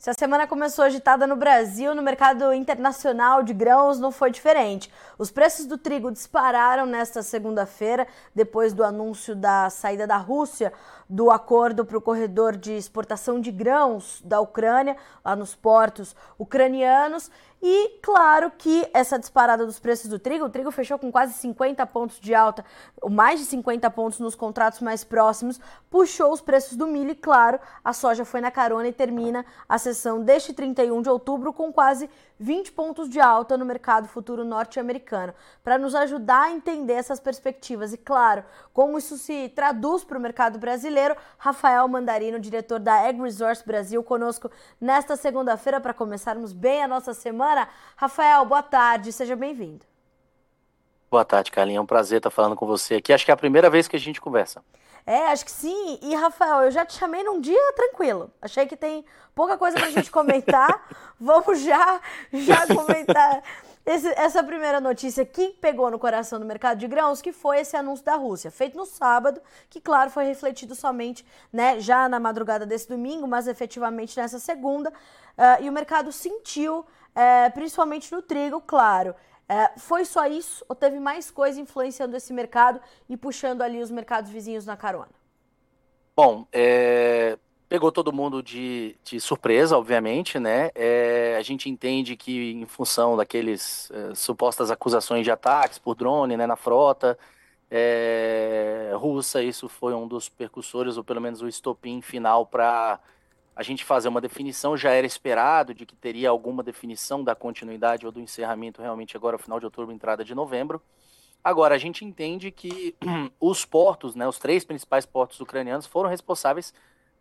Se 0.00 0.08
a 0.08 0.14
semana 0.14 0.46
começou 0.46 0.82
agitada 0.86 1.26
no 1.26 1.36
Brasil, 1.36 1.94
no 1.94 2.00
mercado 2.00 2.54
internacional 2.54 3.42
de 3.42 3.52
grãos 3.52 4.00
não 4.00 4.10
foi 4.10 4.30
diferente. 4.30 4.90
Os 5.18 5.30
preços 5.30 5.66
do 5.66 5.76
trigo 5.76 6.10
dispararam 6.10 6.86
nesta 6.86 7.22
segunda-feira, 7.22 8.06
depois 8.34 8.72
do 8.72 8.82
anúncio 8.82 9.36
da 9.36 9.68
saída 9.68 10.06
da 10.06 10.16
Rússia 10.16 10.72
do 11.06 11.30
acordo 11.30 11.84
para 11.84 11.98
o 11.98 12.00
corredor 12.00 12.56
de 12.56 12.72
exportação 12.72 13.38
de 13.40 13.50
grãos 13.50 14.22
da 14.24 14.40
Ucrânia, 14.40 14.96
lá 15.22 15.36
nos 15.36 15.54
portos 15.54 16.16
ucranianos. 16.38 17.30
E 17.62 17.98
claro 18.00 18.50
que 18.56 18.88
essa 18.94 19.18
disparada 19.18 19.66
dos 19.66 19.78
preços 19.78 20.08
do 20.08 20.18
trigo, 20.18 20.46
o 20.46 20.48
trigo 20.48 20.70
fechou 20.70 20.98
com 20.98 21.12
quase 21.12 21.34
50 21.34 21.84
pontos 21.86 22.18
de 22.18 22.34
alta, 22.34 22.64
mais 23.10 23.38
de 23.38 23.44
50 23.46 23.90
pontos 23.90 24.18
nos 24.18 24.34
contratos 24.34 24.80
mais 24.80 25.04
próximos, 25.04 25.60
puxou 25.90 26.32
os 26.32 26.40
preços 26.40 26.76
do 26.76 26.86
milho 26.86 27.10
e 27.10 27.14
claro, 27.14 27.60
a 27.84 27.92
soja 27.92 28.24
foi 28.24 28.40
na 28.40 28.50
carona 28.50 28.88
e 28.88 28.92
termina 28.92 29.44
a 29.68 29.76
sessão 29.76 30.22
deste 30.22 30.54
31 30.54 31.02
de 31.02 31.10
outubro 31.10 31.52
com 31.52 31.70
quase 31.70 32.08
20 32.40 32.72
pontos 32.72 33.10
de 33.10 33.20
alta 33.20 33.58
no 33.58 33.66
mercado 33.66 34.08
futuro 34.08 34.44
norte-americano. 34.46 35.34
Para 35.62 35.76
nos 35.76 35.94
ajudar 35.94 36.44
a 36.44 36.50
entender 36.50 36.94
essas 36.94 37.20
perspectivas 37.20 37.92
e 37.92 37.98
claro, 37.98 38.42
como 38.72 38.96
isso 38.96 39.18
se 39.18 39.50
traduz 39.50 40.02
para 40.02 40.16
o 40.16 40.20
mercado 40.20 40.58
brasileiro, 40.58 41.14
Rafael 41.36 41.86
Mandarino, 41.86 42.40
diretor 42.40 42.80
da 42.80 43.06
Ag 43.06 43.20
Resource 43.20 43.62
Brasil, 43.64 44.02
conosco 44.02 44.50
nesta 44.80 45.16
segunda-feira 45.16 45.80
para 45.80 45.92
começarmos 45.92 46.54
bem 46.54 46.82
a 46.82 46.88
nossa 46.88 47.12
semana. 47.12 47.68
Rafael, 47.94 48.46
boa 48.46 48.62
tarde, 48.62 49.12
seja 49.12 49.36
bem-vindo. 49.36 49.84
Boa 51.10 51.24
tarde, 51.24 51.50
Carlinha. 51.50 51.78
É 51.78 51.80
um 51.82 51.86
prazer 51.86 52.18
estar 52.18 52.30
falando 52.30 52.56
com 52.56 52.66
você 52.66 52.94
aqui. 52.94 53.12
Acho 53.12 53.24
que 53.24 53.30
é 53.30 53.34
a 53.34 53.36
primeira 53.36 53.68
vez 53.68 53.86
que 53.86 53.96
a 53.96 54.00
gente 54.00 54.20
conversa. 54.20 54.62
É, 55.06 55.28
acho 55.28 55.44
que 55.44 55.50
sim. 55.50 55.98
E, 56.02 56.14
Rafael, 56.14 56.62
eu 56.62 56.70
já 56.70 56.84
te 56.84 56.94
chamei 56.94 57.22
num 57.22 57.40
dia 57.40 57.72
tranquilo. 57.74 58.30
Achei 58.40 58.66
que 58.66 58.76
tem 58.76 59.04
pouca 59.34 59.56
coisa 59.56 59.78
pra 59.78 59.90
gente 59.90 60.10
comentar. 60.10 60.88
Vamos 61.18 61.60
já, 61.60 62.00
já 62.32 62.66
comentar 62.66 63.42
esse, 63.84 64.08
essa 64.16 64.42
primeira 64.42 64.80
notícia 64.80 65.24
que 65.24 65.48
pegou 65.60 65.90
no 65.90 65.98
coração 65.98 66.38
do 66.38 66.46
mercado 66.46 66.78
de 66.78 66.86
grãos, 66.86 67.20
que 67.20 67.32
foi 67.32 67.60
esse 67.60 67.76
anúncio 67.76 68.04
da 68.04 68.14
Rússia, 68.14 68.50
feito 68.50 68.76
no 68.76 68.86
sábado, 68.86 69.40
que, 69.68 69.80
claro, 69.80 70.10
foi 70.10 70.24
refletido 70.24 70.74
somente 70.74 71.26
né, 71.52 71.80
já 71.80 72.08
na 72.08 72.20
madrugada 72.20 72.64
desse 72.64 72.88
domingo, 72.88 73.26
mas 73.26 73.46
efetivamente 73.46 74.18
nessa 74.18 74.38
segunda. 74.38 74.90
Uh, 74.90 75.62
e 75.62 75.68
o 75.68 75.72
mercado 75.72 76.12
sentiu 76.12 76.84
é, 77.14 77.50
principalmente 77.50 78.12
no 78.12 78.22
trigo, 78.22 78.60
claro. 78.60 79.14
É, 79.50 79.76
foi 79.76 80.04
só 80.04 80.28
isso 80.28 80.64
ou 80.68 80.76
teve 80.76 81.00
mais 81.00 81.28
coisa 81.28 81.60
influenciando 81.60 82.16
esse 82.16 82.32
mercado 82.32 82.80
e 83.08 83.16
puxando 83.16 83.62
ali 83.62 83.82
os 83.82 83.90
mercados 83.90 84.30
vizinhos 84.30 84.64
na 84.64 84.76
carona? 84.76 85.10
Bom, 86.16 86.46
é, 86.52 87.36
pegou 87.68 87.90
todo 87.90 88.12
mundo 88.12 88.44
de, 88.44 88.94
de, 89.02 89.20
surpresa, 89.20 89.76
obviamente, 89.76 90.38
né? 90.38 90.70
É, 90.72 91.34
a 91.36 91.42
gente 91.42 91.68
entende 91.68 92.14
que 92.14 92.52
em 92.52 92.64
função 92.64 93.16
daqueles 93.16 93.90
é, 93.90 94.14
supostas 94.14 94.70
acusações 94.70 95.24
de 95.24 95.32
ataques 95.32 95.80
por 95.80 95.96
drone 95.96 96.36
né, 96.36 96.46
na 96.46 96.54
frota 96.54 97.18
é, 97.68 98.92
russa, 98.94 99.42
isso 99.42 99.68
foi 99.68 99.94
um 99.94 100.06
dos 100.06 100.28
percussores, 100.28 100.96
ou 100.96 101.02
pelo 101.02 101.20
menos 101.20 101.42
o 101.42 101.48
estopim 101.48 102.00
final 102.00 102.46
para 102.46 103.00
a 103.54 103.62
gente 103.62 103.84
fazer 103.84 104.08
uma 104.08 104.20
definição, 104.20 104.76
já 104.76 104.90
era 104.90 105.06
esperado 105.06 105.74
de 105.74 105.84
que 105.84 105.96
teria 105.96 106.30
alguma 106.30 106.62
definição 106.62 107.22
da 107.22 107.34
continuidade 107.34 108.06
ou 108.06 108.12
do 108.12 108.20
encerramento 108.20 108.80
realmente 108.80 109.16
agora, 109.16 109.38
final 109.38 109.58
de 109.58 109.66
outubro, 109.66 109.92
entrada 109.92 110.24
de 110.24 110.34
novembro. 110.34 110.80
Agora, 111.42 111.74
a 111.74 111.78
gente 111.78 112.04
entende 112.04 112.50
que 112.50 112.94
os 113.40 113.64
portos, 113.64 114.14
né, 114.14 114.26
os 114.26 114.38
três 114.38 114.64
principais 114.64 115.04
portos 115.04 115.40
ucranianos, 115.40 115.86
foram 115.86 116.08
responsáveis 116.08 116.72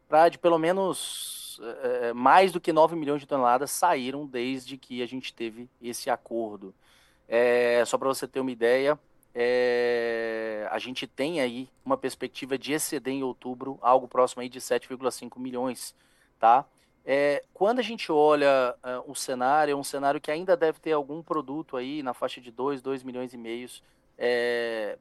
para, 0.08 0.30
de 0.30 0.38
pelo 0.38 0.58
menos 0.58 1.60
é, 1.62 2.14
mais 2.14 2.52
do 2.52 2.60
que 2.60 2.72
9 2.72 2.96
milhões 2.96 3.22
de 3.22 3.28
toneladas 3.28 3.72
saíram 3.72 4.26
desde 4.26 4.78
que 4.78 5.02
a 5.02 5.06
gente 5.06 5.34
teve 5.34 5.70
esse 5.82 6.10
acordo. 6.10 6.74
É, 7.28 7.84
só 7.86 7.98
para 7.98 8.08
você 8.08 8.28
ter 8.28 8.40
uma 8.40 8.52
ideia, 8.52 9.00
é, 9.34 10.68
a 10.72 10.80
gente 10.80 11.06
tem 11.06 11.40
aí 11.40 11.70
uma 11.86 11.98
perspectiva 11.98 12.58
de 12.58 12.74
exceder 12.74 13.14
em 13.14 13.24
outubro 13.24 13.78
algo 13.82 14.08
próximo 14.08 14.42
aí 14.42 14.50
de 14.50 14.60
7,5 14.60 15.40
milhões 15.40 15.96
tá? 16.40 16.66
É, 17.06 17.44
quando 17.54 17.80
a 17.80 17.82
gente 17.82 18.12
olha 18.12 18.76
uh, 18.84 19.12
o 19.12 19.16
cenário, 19.16 19.72
é 19.72 19.76
um 19.76 19.84
cenário 19.84 20.22
que 20.22 20.32
ainda 20.32 20.56
deve 20.56 20.80
ter 20.80 20.92
algum 20.92 21.22
produto 21.22 21.76
aí 21.76 22.04
na 22.04 22.14
faixa 22.14 22.40
de 22.40 22.52
2, 22.52 22.82
2 22.82 23.04
milhões 23.04 23.34
e 23.34 23.38
meios 23.38 23.84
é, 24.18 24.98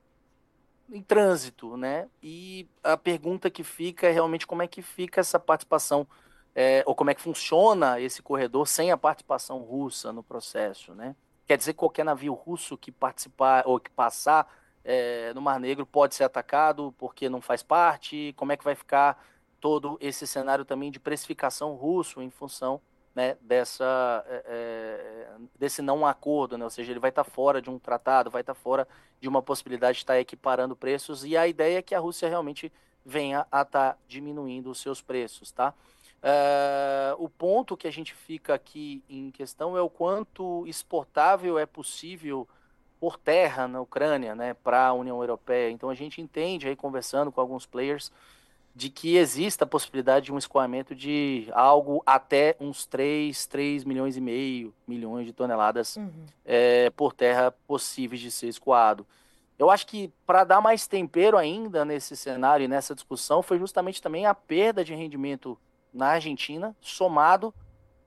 em 0.91 1.03
trânsito, 1.03 1.77
né? 1.77 2.09
E 2.23 2.67
a 2.83 2.97
pergunta 2.97 3.51
que 3.51 3.63
fica 3.63 4.07
é 4.07 4.11
realmente 4.11 4.47
como 4.47 4.63
é 4.63 4.67
que 4.67 4.81
fica 4.81 5.21
essa 5.21 5.39
participação, 5.39 6.07
é, 6.55 6.83
ou 6.87 6.95
como 6.95 7.11
é 7.11 7.15
que 7.15 7.21
funciona 7.21 8.01
esse 8.01 8.23
corredor 8.23 8.67
sem 8.67 8.91
a 8.91 8.97
participação 8.97 9.59
russa 9.59 10.13
no 10.13 10.23
processo, 10.23 10.95
né? 10.95 11.15
Quer 11.47 11.59
dizer 11.59 11.73
que 11.73 11.79
qualquer 11.79 12.05
navio 12.05 12.33
russo 12.33 12.77
que 12.77 12.93
participar 12.93 13.65
ou 13.67 13.81
que 13.81 13.91
passar 13.91 14.51
é, 14.85 15.33
no 15.35 15.43
Mar 15.43 15.59
Negro 15.59 15.85
pode 15.85 16.15
ser 16.15 16.25
atacado 16.25 16.95
porque 16.99 17.29
não 17.29 17.41
faz 17.41 17.63
parte? 17.63 18.33
Como 18.37 18.53
é 18.53 18.57
que 18.57 18.65
vai 18.65 18.75
ficar 18.75 19.23
todo 19.61 19.99
esse 20.01 20.27
cenário 20.27 20.65
também 20.65 20.91
de 20.91 21.01
precificação 21.01 21.75
russo 21.75 22.23
em 22.23 22.31
função 22.31 22.81
né, 23.15 23.37
dessa, 23.41 24.25
é, 24.29 25.27
desse 25.59 25.83
não 25.83 26.07
acordo, 26.07 26.57
né? 26.57 26.65
ou 26.65 26.71
seja, 26.71 26.93
ele 26.93 27.01
vai 27.01 27.11
estar 27.11 27.25
fora 27.25 27.61
de 27.61 27.69
um 27.69 27.79
tratado, 27.79 28.31
vai 28.31 28.43
estar 28.43 28.55
fora 28.55 28.87
de 29.21 29.29
uma 29.29 29.43
possibilidade 29.43 29.97
de 29.97 30.03
estar 30.05 30.21
equiparando 30.21 30.77
preços, 30.77 31.25
e 31.25 31.37
a 31.37 31.49
ideia 31.49 31.79
é 31.79 31.83
que 31.83 31.95
a 31.95 31.99
Rússia 31.99 32.29
realmente 32.29 32.73
venha 33.05 33.47
a 33.51 33.63
estar 33.63 33.99
diminuindo 34.07 34.71
os 34.71 34.81
seus 34.81 35.03
preços, 35.03 35.51
tá? 35.51 35.75
Uh, 36.19 37.25
o 37.25 37.29
ponto 37.29 37.77
que 37.77 37.87
a 37.87 37.93
gente 37.93 38.13
fica 38.13 38.55
aqui 38.55 39.03
em 39.09 39.31
questão 39.31 39.77
é 39.77 39.81
o 39.81 39.89
quanto 39.89 40.67
exportável 40.67 41.59
é 41.59 41.65
possível 41.65 42.47
por 42.99 43.17
terra 43.17 43.69
na 43.69 43.81
Ucrânia, 43.81 44.35
né, 44.35 44.55
para 44.55 44.87
a 44.87 44.93
União 44.93 45.21
Europeia. 45.21 45.71
Então 45.71 45.89
a 45.89 45.95
gente 45.95 46.21
entende 46.21 46.67
aí 46.67 46.75
conversando 46.75 47.31
com 47.31 47.41
alguns 47.41 47.67
players 47.67 48.11
de 48.79 48.89
que 48.89 49.17
exista 49.17 49.65
a 49.65 49.67
possibilidade 49.67 50.27
de 50.27 50.33
um 50.33 50.39
escoamento 50.39 50.95
de 50.95 51.49
algo 51.51 52.01
até 52.07 52.55
uns 52.61 52.87
3, 52.87 53.45
3 53.47 53.83
milhões 53.83 54.17
e 54.17 54.21
meio 54.21 54.73
milhões 54.87 55.27
de 55.27 55.33
toneladas 55.33 55.97
uhum. 55.97 56.27
é, 56.45 56.89
por 56.91 57.13
terra 57.13 57.51
possíveis 57.67 58.21
de 58.21 58.31
ser 58.31 58.47
escoado. 58.47 59.05
Eu 59.59 59.69
acho 59.69 59.85
que 59.85 60.13
para 60.25 60.45
dar 60.45 60.61
mais 60.61 60.87
tempero 60.87 61.37
ainda 61.37 61.85
nesse 61.85 62.17
cenário 62.17 62.63
e 62.63 62.69
nessa 62.69 62.95
discussão 62.95 63.43
foi 63.43 63.59
justamente 63.59 64.01
também 64.01 64.27
a 64.27 64.35
perda 64.35 64.85
de 64.85 64.95
rendimento 64.95 65.59
na 65.93 66.11
Argentina, 66.11 66.77
somado 66.81 67.53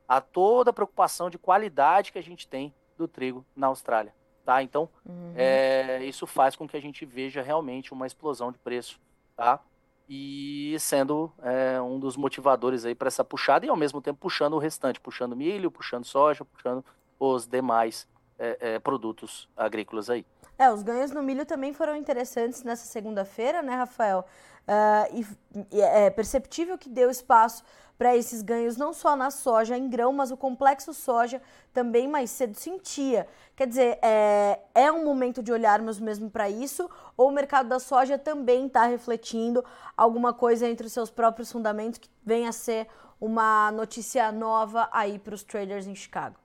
a 0.08 0.22
toda 0.22 0.70
a 0.70 0.74
preocupação 0.74 1.30
de 1.30 1.38
qualidade 1.38 2.14
que 2.14 2.18
a 2.18 2.24
gente 2.24 2.48
tem 2.48 2.74
do 2.98 3.10
trigo 3.10 3.46
na 3.54 3.68
Austrália. 3.68 4.14
Tá? 4.46 4.64
Então, 4.64 4.88
uhum. 5.06 5.34
é, 5.36 6.02
isso 6.06 6.26
faz 6.26 6.56
com 6.56 6.66
que 6.66 6.78
a 6.78 6.82
gente 6.82 7.06
veja 7.06 7.42
realmente 7.42 7.92
uma 7.92 8.08
explosão 8.08 8.54
de 8.54 8.58
preço. 8.58 8.98
Tá? 9.36 9.60
E 10.08 10.76
sendo 10.80 11.32
é, 11.42 11.82
um 11.82 12.00
dos 12.00 12.18
motivadores 12.18 12.86
aí 12.86 12.94
para 12.94 13.08
essa 13.08 13.24
puxada 13.24 13.66
e 13.66 13.70
ao 13.70 13.78
mesmo 13.78 14.02
tempo 14.02 14.20
puxando 14.20 14.54
o 14.54 14.60
restante, 14.60 15.00
puxando 15.00 15.36
milho, 15.36 15.72
puxando 15.72 16.06
soja, 16.06 16.44
puxando 16.44 16.84
os 17.20 17.48
demais 17.48 18.08
é, 18.38 18.58
é, 18.60 18.80
produtos 18.80 19.48
agrícolas 19.56 20.10
aí. 20.10 20.26
É, 20.58 20.72
os 20.72 20.84
ganhos 20.84 21.12
no 21.12 21.24
milho 21.24 21.46
também 21.46 21.74
foram 21.74 21.96
interessantes 21.96 22.64
nessa 22.64 22.86
segunda-feira, 22.86 23.62
né, 23.62 23.76
Rafael? 23.76 24.26
Uh, 24.68 25.20
e, 25.20 25.76
e 25.76 25.82
é 25.82 26.10
perceptível 26.10 26.78
que 26.78 26.88
deu 26.88 27.10
espaço 27.10 27.64
para 28.02 28.18
esses 28.18 28.42
ganhos 28.42 28.78
não 28.78 28.94
só 28.94 29.16
na 29.16 29.30
soja 29.30 29.78
em 29.78 29.88
grão, 29.88 30.12
mas 30.12 30.32
o 30.32 30.36
complexo 30.36 30.92
soja 30.92 31.40
também 31.72 32.08
mais 32.08 32.32
cedo 32.32 32.56
sentia. 32.56 33.28
Quer 33.56 33.68
dizer, 33.68 34.00
é, 34.02 34.60
é 34.74 34.92
um 34.92 35.06
momento 35.06 35.44
de 35.44 35.52
olharmos 35.52 36.00
mesmo 36.00 36.28
para 36.28 36.50
isso, 36.50 36.90
ou 37.16 37.28
o 37.28 37.32
mercado 37.32 37.70
da 37.70 37.80
soja 37.80 38.18
também 38.18 38.66
está 38.66 38.86
refletindo 38.86 39.64
alguma 39.96 40.34
coisa 40.34 40.68
entre 40.68 40.88
os 40.88 40.94
seus 40.94 41.12
próprios 41.12 41.52
fundamentos 41.52 42.00
que 42.00 42.10
venha 42.26 42.50
a 42.50 42.54
ser 42.54 42.88
uma 43.20 43.72
notícia 43.72 44.32
nova 44.32 44.90
aí 44.92 45.20
para 45.20 45.36
os 45.36 45.44
traders 45.44 45.86
em 45.86 45.94
Chicago? 45.94 46.41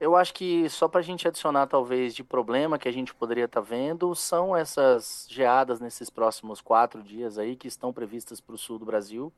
Eu 0.00 0.16
acho 0.16 0.34
que 0.34 0.68
só 0.68 0.88
para 0.88 1.00
a 1.00 1.02
gente 1.02 1.26
adicionar, 1.26 1.66
talvez, 1.66 2.14
de 2.14 2.24
problema 2.24 2.78
que 2.78 2.88
a 2.88 2.92
gente 2.92 3.14
poderia 3.14 3.44
estar 3.44 3.60
tá 3.60 3.66
vendo, 3.66 4.14
são 4.14 4.56
essas 4.56 5.26
geadas 5.30 5.80
nesses 5.80 6.10
próximos 6.10 6.60
quatro 6.60 7.02
dias 7.02 7.38
aí 7.38 7.56
que 7.56 7.68
estão 7.68 7.92
previstas 7.92 8.40
para 8.40 8.54
o 8.54 8.58
sul 8.58 8.78
do 8.78 8.84
Brasil 8.84 9.32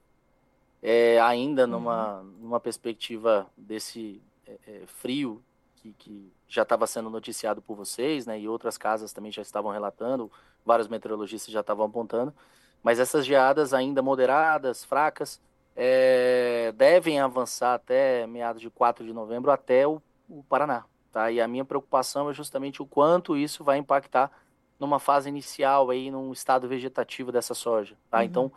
é, 0.83 1.21
ainda 1.21 1.67
numa, 1.67 2.21
uhum. 2.21 2.35
numa 2.41 2.61
perspectiva 2.61 3.47
desse 3.57 4.23
é, 4.47 4.59
é, 4.69 4.83
frio 4.87 5.43
que, 5.77 5.93
que 5.99 6.33
já 6.49 6.63
estava 6.63 6.87
sendo 6.87 7.11
noticiado 7.11 7.61
por 7.61 7.75
vocês, 7.77 8.27
né, 8.27 8.39
e 8.39 8.49
outras 8.49 8.79
casas 8.79 9.13
também 9.13 9.33
já 9.33 9.43
estavam 9.43 9.73
relatando, 9.73 10.31
vários 10.65 10.87
meteorologistas 10.87 11.53
já 11.53 11.61
estavam 11.61 11.87
apontando, 11.87 12.33
mas 12.83 13.01
essas 13.01 13.27
geadas 13.27 13.75
ainda 13.75 14.01
moderadas, 14.01 14.85
fracas, 14.85 15.41
é, 15.75 16.73
devem 16.77 17.19
avançar 17.19 17.75
até 17.75 18.27
meados 18.27 18.63
de 18.63 18.71
4 18.71 19.05
de 19.05 19.13
novembro 19.13 19.51
até 19.51 19.87
o, 19.89 20.01
o 20.29 20.43
Paraná. 20.43 20.85
Tá? 21.13 21.31
E 21.31 21.41
a 21.41 21.49
minha 21.49 21.65
preocupação 21.65 22.29
é 22.29 22.35
justamente 22.35 22.83
o 22.83 22.87
quanto 22.87 23.37
isso 23.37 23.65
vai 23.65 23.79
impactar 23.79 24.31
numa 24.79 24.99
fase 24.99 25.29
inicial 25.29 25.91
aí, 25.91 26.11
num 26.11 26.33
estado 26.33 26.69
vegetativo 26.69 27.33
dessa 27.33 27.55
soja. 27.55 27.97
Tá? 28.11 28.19
Uhum. 28.19 28.25
Então, 28.25 28.53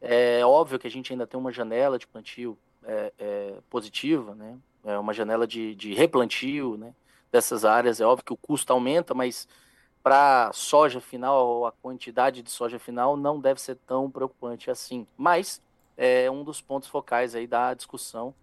é 0.00 0.44
óbvio 0.44 0.78
que 0.78 0.86
a 0.86 0.90
gente 0.90 1.12
ainda 1.12 1.26
tem 1.26 1.38
uma 1.40 1.52
janela 1.52 1.98
de 1.98 2.06
plantio 2.06 2.58
é, 2.84 3.12
é, 3.18 3.54
positiva, 3.70 4.34
né? 4.34 4.58
É 4.84 4.98
uma 4.98 5.12
janela 5.12 5.46
de, 5.46 5.74
de 5.74 5.94
replantio, 5.94 6.76
né? 6.76 6.92
Dessas 7.30 7.64
áreas. 7.64 8.00
É 8.00 8.04
óbvio 8.04 8.24
que 8.24 8.32
o 8.32 8.36
custo 8.36 8.72
aumenta, 8.72 9.14
mas 9.14 9.48
para 10.02 10.50
soja 10.52 11.00
final, 11.00 11.64
a 11.64 11.72
quantidade 11.72 12.42
de 12.42 12.50
soja 12.50 12.78
final 12.78 13.16
não 13.16 13.40
deve 13.40 13.60
ser 13.60 13.76
tão 13.86 14.10
preocupante 14.10 14.70
assim. 14.70 15.06
Mas 15.16 15.62
é 15.96 16.30
um 16.30 16.42
dos 16.42 16.60
pontos 16.60 16.88
focais 16.88 17.34
aí 17.34 17.46
da 17.46 17.72
discussão 17.72 18.34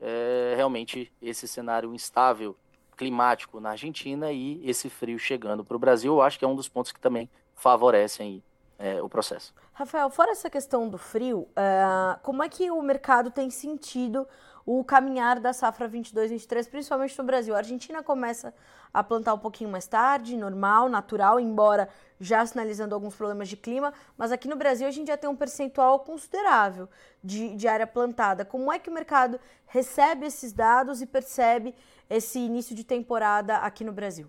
é 0.00 0.54
realmente 0.56 1.12
esse 1.20 1.48
cenário 1.48 1.94
instável 1.94 2.56
climático 2.96 3.60
na 3.60 3.70
Argentina 3.70 4.32
e 4.32 4.60
esse 4.68 4.90
frio 4.90 5.18
chegando 5.18 5.64
para 5.64 5.76
o 5.76 5.78
Brasil. 5.78 6.14
Eu 6.14 6.22
acho 6.22 6.38
que 6.38 6.44
é 6.44 6.48
um 6.48 6.56
dos 6.56 6.68
pontos 6.68 6.92
que 6.92 7.00
também 7.00 7.28
favorecem 7.54 8.42
é, 8.78 9.02
o 9.02 9.08
processo. 9.08 9.52
Rafael, 9.72 10.08
fora 10.08 10.30
essa 10.30 10.48
questão 10.48 10.88
do 10.88 10.96
frio, 10.96 11.40
uh, 11.40 12.18
como 12.22 12.42
é 12.42 12.48
que 12.48 12.70
o 12.70 12.80
mercado 12.80 13.30
tem 13.30 13.50
sentido 13.50 14.26
o 14.64 14.84
caminhar 14.84 15.40
da 15.40 15.52
safra 15.52 15.88
22-23, 15.88 16.68
principalmente 16.68 17.18
no 17.18 17.24
Brasil. 17.24 17.54
A 17.54 17.58
Argentina 17.58 18.02
começa 18.02 18.54
a 18.92 19.02
plantar 19.02 19.32
um 19.34 19.38
pouquinho 19.38 19.70
mais 19.70 19.86
tarde, 19.86 20.36
normal, 20.36 20.88
natural, 20.88 21.40
embora 21.40 21.88
já 22.20 22.44
sinalizando 22.44 22.94
alguns 22.94 23.14
problemas 23.14 23.48
de 23.48 23.56
clima, 23.56 23.94
mas 24.16 24.30
aqui 24.30 24.46
no 24.46 24.56
Brasil 24.56 24.86
a 24.86 24.90
gente 24.90 25.08
já 25.08 25.16
tem 25.16 25.30
um 25.30 25.36
percentual 25.36 26.00
considerável 26.00 26.88
de, 27.24 27.56
de 27.56 27.66
área 27.66 27.86
plantada. 27.86 28.44
Como 28.44 28.70
é 28.70 28.78
que 28.78 28.90
o 28.90 28.92
mercado 28.92 29.40
recebe 29.66 30.26
esses 30.26 30.52
dados 30.52 31.00
e 31.00 31.06
percebe 31.06 31.74
esse 32.10 32.38
início 32.38 32.74
de 32.74 32.84
temporada 32.84 33.56
aqui 33.56 33.84
no 33.84 33.92
Brasil? 33.92 34.28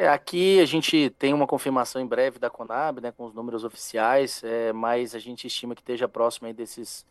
É, 0.00 0.06
aqui 0.06 0.60
a 0.60 0.64
gente 0.64 1.10
tem 1.18 1.34
uma 1.34 1.44
confirmação 1.44 2.00
em 2.00 2.06
breve 2.06 2.38
da 2.38 2.48
Conab, 2.48 3.00
né, 3.00 3.10
com 3.10 3.24
os 3.24 3.34
números 3.34 3.64
oficiais, 3.64 4.40
é, 4.44 4.72
mas 4.72 5.12
a 5.12 5.18
gente 5.18 5.48
estima 5.48 5.74
que 5.74 5.80
esteja 5.80 6.06
próximo 6.06 6.54
desses 6.54 7.04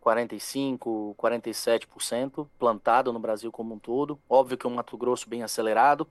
45%, 0.00 1.16
47% 1.16 2.46
plantado 2.56 3.12
no 3.12 3.18
Brasil 3.18 3.50
como 3.50 3.74
um 3.74 3.78
todo. 3.80 4.20
Óbvio 4.30 4.56
que 4.56 4.64
é 4.64 4.70
um 4.70 4.74
Mato 4.76 4.96
Grosso 4.96 5.28
bem 5.28 5.42
acelerado. 5.42 6.06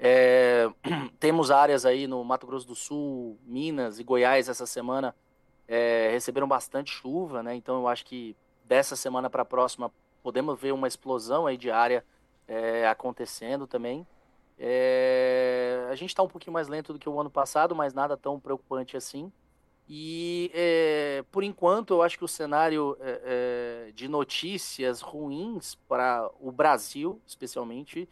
É, 0.00 0.68
temos 1.20 1.48
áreas 1.48 1.86
aí 1.86 2.08
no 2.08 2.24
Mato 2.24 2.44
Grosso 2.44 2.66
do 2.66 2.74
Sul, 2.74 3.38
Minas 3.46 4.00
e 4.00 4.02
Goiás 4.02 4.48
essa 4.48 4.66
semana 4.66 5.14
é, 5.68 6.10
receberam 6.10 6.48
bastante 6.48 6.90
chuva, 6.90 7.40
né? 7.40 7.54
Então 7.54 7.76
eu 7.76 7.86
acho 7.86 8.04
que 8.04 8.34
dessa 8.64 8.96
semana 8.96 9.30
para 9.30 9.42
a 9.42 9.44
próxima 9.44 9.92
podemos 10.24 10.58
ver 10.58 10.72
uma 10.72 10.88
explosão 10.88 11.46
aí 11.46 11.56
de 11.56 11.70
área 11.70 12.04
é, 12.48 12.88
acontecendo 12.88 13.64
também. 13.64 14.04
É, 14.58 15.86
a 15.90 15.94
gente 15.94 16.10
está 16.10 16.22
um 16.22 16.28
pouquinho 16.28 16.52
mais 16.52 16.68
lento 16.68 16.92
do 16.92 16.98
que 16.98 17.08
o 17.08 17.20
ano 17.20 17.30
passado, 17.30 17.74
mas 17.74 17.94
nada 17.94 18.16
tão 18.16 18.40
preocupante 18.40 18.96
assim. 18.96 19.30
E, 19.88 20.50
é, 20.52 21.24
por 21.30 21.42
enquanto, 21.42 21.94
eu 21.94 22.02
acho 22.02 22.18
que 22.18 22.24
o 22.24 22.28
cenário 22.28 22.96
é, 23.00 23.86
é, 23.88 23.92
de 23.92 24.06
notícias 24.06 25.00
ruins 25.00 25.76
para 25.88 26.28
o 26.40 26.52
Brasil, 26.52 27.20
especialmente, 27.26 28.06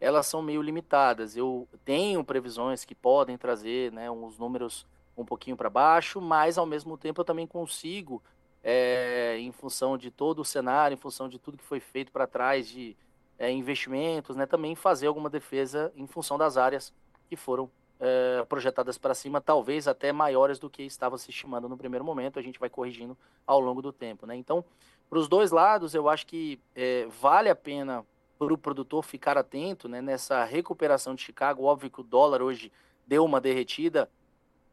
elas 0.00 0.26
são 0.26 0.40
meio 0.40 0.62
limitadas. 0.62 1.36
Eu 1.36 1.68
tenho 1.84 2.24
previsões 2.24 2.84
que 2.84 2.94
podem 2.94 3.36
trazer 3.36 3.92
né, 3.92 4.10
uns 4.10 4.38
números 4.38 4.86
um 5.16 5.24
pouquinho 5.24 5.56
para 5.56 5.68
baixo, 5.68 6.20
mas, 6.20 6.56
ao 6.56 6.64
mesmo 6.64 6.96
tempo, 6.96 7.20
eu 7.20 7.24
também 7.24 7.46
consigo, 7.46 8.22
é, 8.62 9.36
em 9.38 9.52
função 9.52 9.98
de 9.98 10.10
todo 10.10 10.40
o 10.40 10.44
cenário, 10.44 10.94
em 10.94 10.98
função 10.98 11.28
de 11.28 11.38
tudo 11.38 11.58
que 11.58 11.64
foi 11.64 11.80
feito 11.80 12.10
para 12.10 12.26
trás 12.26 12.68
de 12.68 12.96
é, 13.38 13.50
investimentos, 13.50 14.36
né, 14.36 14.46
também 14.46 14.74
fazer 14.74 15.06
alguma 15.06 15.30
defesa 15.30 15.92
em 15.94 16.06
função 16.06 16.36
das 16.36 16.56
áreas 16.56 16.92
que 17.28 17.36
foram 17.36 17.70
é, 18.00 18.44
projetadas 18.48 18.98
para 18.98 19.14
cima, 19.14 19.40
talvez 19.40 19.86
até 19.86 20.12
maiores 20.12 20.58
do 20.58 20.68
que 20.68 20.82
estava 20.82 21.16
se 21.18 21.30
estimando 21.30 21.68
no 21.68 21.76
primeiro 21.76 22.04
momento. 22.04 22.38
A 22.38 22.42
gente 22.42 22.58
vai 22.58 22.68
corrigindo 22.68 23.16
ao 23.46 23.60
longo 23.60 23.82
do 23.82 23.92
tempo. 23.92 24.26
Né? 24.26 24.36
Então, 24.36 24.64
para 25.08 25.18
os 25.18 25.28
dois 25.28 25.50
lados, 25.50 25.94
eu 25.94 26.08
acho 26.08 26.26
que 26.26 26.60
é, 26.74 27.06
vale 27.20 27.48
a 27.48 27.56
pena 27.56 28.04
para 28.38 28.52
o 28.52 28.58
produtor 28.58 29.02
ficar 29.02 29.36
atento 29.36 29.88
né, 29.88 30.00
nessa 30.00 30.44
recuperação 30.44 31.14
de 31.14 31.22
Chicago. 31.22 31.64
Óbvio 31.64 31.90
que 31.90 32.00
o 32.00 32.04
dólar 32.04 32.40
hoje 32.40 32.72
deu 33.06 33.24
uma 33.24 33.40
derretida, 33.40 34.08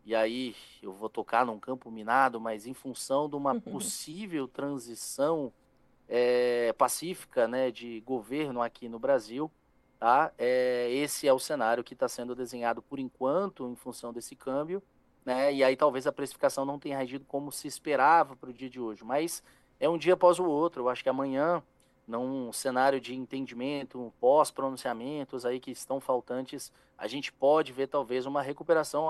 e 0.05 0.13
aí 0.13 0.55
eu 0.83 0.91
vou 0.91 1.09
tocar 1.09 1.45
num 1.45 1.59
campo 1.59 1.89
minado, 1.89 2.39
mas 2.39 2.67
em 2.67 2.73
função 2.73 3.27
de 3.27 3.35
uma 3.35 3.59
possível 3.59 4.47
transição 4.47 5.51
é, 6.07 6.73
pacífica 6.73 7.47
né, 7.47 7.71
de 7.71 8.01
governo 8.01 8.61
aqui 8.61 8.87
no 8.87 8.99
Brasil, 8.99 9.51
Tá? 9.99 10.31
É, 10.37 10.91
esse 10.91 11.27
é 11.27 11.33
o 11.33 11.39
cenário 11.39 11.83
que 11.83 11.93
está 11.93 12.07
sendo 12.07 12.35
desenhado 12.35 12.81
por 12.81 12.99
enquanto 12.99 13.67
em 13.67 13.75
função 13.75 14.11
desse 14.11 14.35
câmbio, 14.35 14.83
né? 15.25 15.53
E 15.53 15.63
aí 15.63 15.75
talvez 15.75 16.05
a 16.05 16.11
precificação 16.11 16.65
não 16.65 16.77
tenha 16.77 16.97
reagido 16.97 17.25
como 17.25 17.51
se 17.51 17.67
esperava 17.67 18.35
para 18.35 18.49
o 18.49 18.53
dia 18.53 18.69
de 18.69 18.79
hoje, 18.79 19.03
mas 19.03 19.41
é 19.79 19.89
um 19.89 19.97
dia 19.97 20.13
após 20.13 20.37
o 20.37 20.45
outro. 20.45 20.83
Eu 20.83 20.89
acho 20.89 21.01
que 21.01 21.09
amanhã, 21.09 21.63
num 22.07 22.51
cenário 22.51 22.99
de 22.99 23.15
entendimento, 23.15 24.13
pós-pronunciamentos 24.19 25.45
aí 25.45 25.59
que 25.59 25.71
estão 25.71 25.99
faltantes, 25.99 26.71
a 26.97 27.07
gente 27.07 27.31
pode 27.31 27.71
ver 27.71 27.87
talvez 27.87 28.25
uma 28.25 28.41
recuperação. 28.41 29.07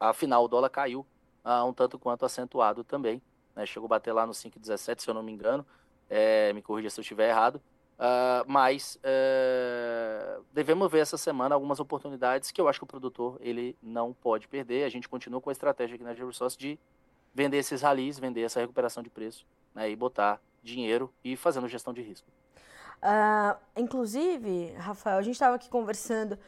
Afinal, 0.00 0.44
o 0.44 0.48
dólar 0.48 0.70
caiu 0.70 1.04
uh, 1.44 1.64
um 1.66 1.72
tanto 1.72 1.98
quanto 1.98 2.24
acentuado 2.24 2.82
também. 2.84 3.20
Né? 3.56 3.64
Chegou 3.66 3.86
a 3.86 3.88
bater 3.88 4.12
lá 4.12 4.26
no 4.26 4.32
5,17, 4.32 5.00
se 5.00 5.08
eu 5.08 5.14
não 5.14 5.22
me 5.22 5.32
engano. 5.32 5.66
É, 6.08 6.52
me 6.52 6.62
corrija 6.62 6.90
se 6.90 7.00
eu 7.00 7.02
estiver 7.02 7.30
errado. 7.30 7.60
Uh, 7.96 8.44
mas 8.46 8.96
uh, 8.96 10.44
devemos 10.52 10.92
ver 10.92 10.98
essa 10.98 11.16
semana 11.16 11.54
algumas 11.54 11.80
oportunidades 11.80 12.50
que 12.50 12.60
eu 12.60 12.68
acho 12.68 12.78
que 12.78 12.84
o 12.84 12.86
produtor 12.86 13.38
ele 13.40 13.76
não 13.82 14.12
pode 14.12 14.46
perder. 14.46 14.84
A 14.84 14.88
gente 14.90 15.08
continua 15.08 15.40
com 15.40 15.48
a 15.48 15.52
estratégia 15.52 15.94
aqui 15.94 16.04
na 16.04 16.14
GeoResource 16.14 16.58
de 16.58 16.78
vender 17.34 17.56
esses 17.56 17.80
ralis, 17.80 18.18
vender 18.18 18.42
essa 18.42 18.60
recuperação 18.60 19.02
de 19.02 19.08
preço 19.08 19.46
né, 19.74 19.90
e 19.90 19.96
botar 19.96 20.40
dinheiro 20.62 21.12
e 21.24 21.36
fazendo 21.36 21.68
gestão 21.68 21.94
de 21.94 22.02
risco. 22.02 22.28
Uh, 22.98 23.56
inclusive, 23.76 24.72
Rafael, 24.72 25.18
a 25.18 25.22
gente 25.22 25.34
estava 25.34 25.56
aqui 25.56 25.68
conversando 25.68 26.38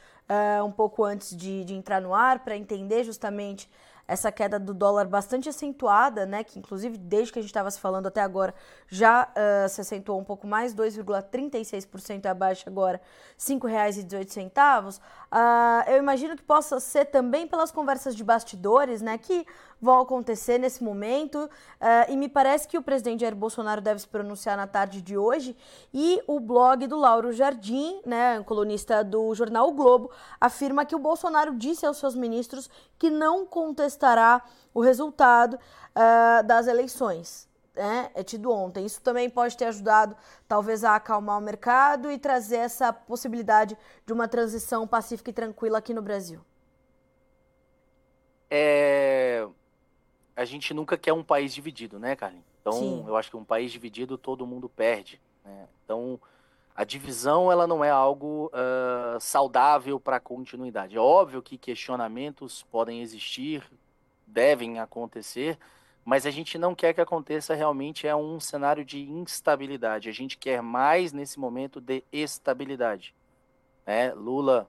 um 0.62 0.70
pouco 0.70 1.05
antes 1.05 1.34
de, 1.34 1.64
de 1.64 1.72
entrar 1.72 2.02
no 2.02 2.14
ar 2.14 2.40
para 2.40 2.55
entender 2.55 3.02
justamente 3.02 3.66
essa 4.08 4.32
queda 4.32 4.58
do 4.58 4.72
dólar 4.72 5.06
bastante 5.06 5.50
acentuada, 5.50 6.25
né, 6.25 6.43
que 6.43 6.58
inclusive 6.58 6.96
desde 6.96 7.31
que 7.31 7.38
a 7.38 7.43
gente 7.43 7.50
estava 7.50 7.70
se 7.70 7.78
falando 7.78 8.06
até 8.06 8.22
agora 8.22 8.55
já 8.88 9.28
uh, 9.28 9.69
se 9.69 9.82
acentuou 9.82 10.19
um 10.19 10.25
pouco 10.25 10.46
mais, 10.46 10.75
2,36% 10.75 12.25
abaixo 12.25 12.64
agora, 12.66 12.99
R$ 12.99 13.55
5,18. 13.55 15.00
Uh, 15.31 15.91
eu 15.91 15.99
imagino 15.99 16.35
que 16.37 16.43
possa 16.43 16.81
ser 16.81 17.07
também 17.07 17.47
pelas 17.47 17.71
conversas 17.71 18.17
de 18.17 18.25
bastidores, 18.25 19.03
né, 19.03 19.19
que 19.19 19.47
vão 19.81 20.01
acontecer 20.01 20.58
nesse 20.58 20.82
momento. 20.82 21.39
Uh, 21.39 22.11
e 22.11 22.17
me 22.17 22.29
parece 22.29 22.67
que 22.67 22.79
o 22.79 22.82
presidente 22.82 23.20
Jair 23.20 23.35
Bolsonaro 23.35 23.81
deve 23.81 24.01
se 24.01 24.08
pronunciar 24.08 24.56
na 24.56 24.67
tarde 24.67 25.03
de 25.03 25.17
hoje. 25.17 25.56
E 25.93 26.23
o 26.27 26.41
blog 26.41 26.87
do 26.87 26.97
Lauro 26.97 27.32
Jardim, 27.32 28.01
né, 28.06 28.43
colunista 28.44 29.05
do 29.05 29.35
jornal 29.35 29.69
o 29.69 29.73
Globo, 29.73 30.11
afirma 30.41 30.85
que 30.85 30.97
o 30.97 30.99
Bolsonaro 30.99 31.55
disse 31.55 31.85
aos 31.85 31.99
seus 31.99 32.15
ministros 32.15 32.70
que 32.99 33.11
não 33.11 33.44
contestará 33.44 34.43
o 34.73 34.81
resultado 34.81 35.55
uh, 35.55 36.47
das 36.47 36.67
eleições. 36.67 37.47
Né, 37.79 38.11
é 38.13 38.25
tido 38.25 38.51
ontem. 38.51 38.85
Isso 38.85 39.01
também 39.01 39.31
pode 39.31 39.56
ter 39.56 39.67
ajudado, 39.67 40.17
talvez, 40.49 40.82
a 40.82 40.97
acalmar 40.97 41.39
o 41.39 41.41
mercado 41.41 42.11
e 42.11 42.19
trazer 42.19 42.56
essa 42.56 42.93
possibilidade 42.93 43.79
de 44.05 44.13
uma 44.13 44.27
transição 44.27 44.85
pacífica 44.85 45.31
e 45.31 45.32
tranquila 45.32 45.79
aqui 45.79 45.94
no 45.94 46.03
Brasil. 46.03 46.41
É, 48.51 49.47
a 50.35 50.44
gente 50.44 50.75
nunca 50.75 50.99
quer 50.99 51.13
um 51.13 51.23
país 51.23 51.55
dividido, 51.55 52.01
né, 52.01 52.17
Carlinhos? 52.17 52.44
Então, 52.61 52.73
Sim. 52.73 53.05
eu 53.06 53.17
acho 53.17 53.31
que 53.31 53.37
um 53.37 53.44
país 53.44 53.70
dividido 53.70 54.19
todo 54.19 54.44
mundo 54.44 54.69
perde. 54.69 55.20
Né? 55.44 55.69
Então, 55.85 56.20
a 56.75 56.82
divisão 56.82 57.53
ela 57.53 57.65
não 57.65 57.85
é 57.85 57.91
algo 57.91 58.51
uh, 58.53 59.20
saudável 59.20 60.01
para 60.01 60.17
a 60.17 60.20
continuidade. 60.20 60.97
É 60.97 61.01
óbvio 61.01 61.41
que 61.41 61.56
questionamentos 61.56 62.65
podem 62.73 63.03
existir, 63.03 63.63
devem 64.27 64.81
acontecer, 64.81 65.56
mas 66.08 66.24
a 66.24 66.31
gente 66.31 66.56
não 66.56 66.74
quer 66.74 66.94
que 66.94 67.03
aconteça 67.03 67.55
realmente 67.55 68.08
é 68.08 68.17
um 68.17 68.41
cenário 68.41 68.82
de 68.82 68.98
instabilidade. 68.98 70.08
A 70.08 70.12
gente 70.12 70.38
quer 70.38 70.62
mais 70.62 71.12
nesse 71.12 71.38
momento 71.38 71.82
de 71.82 72.03
estabilidade. 72.10 73.15
Né? 73.86 74.15
Lula 74.15 74.67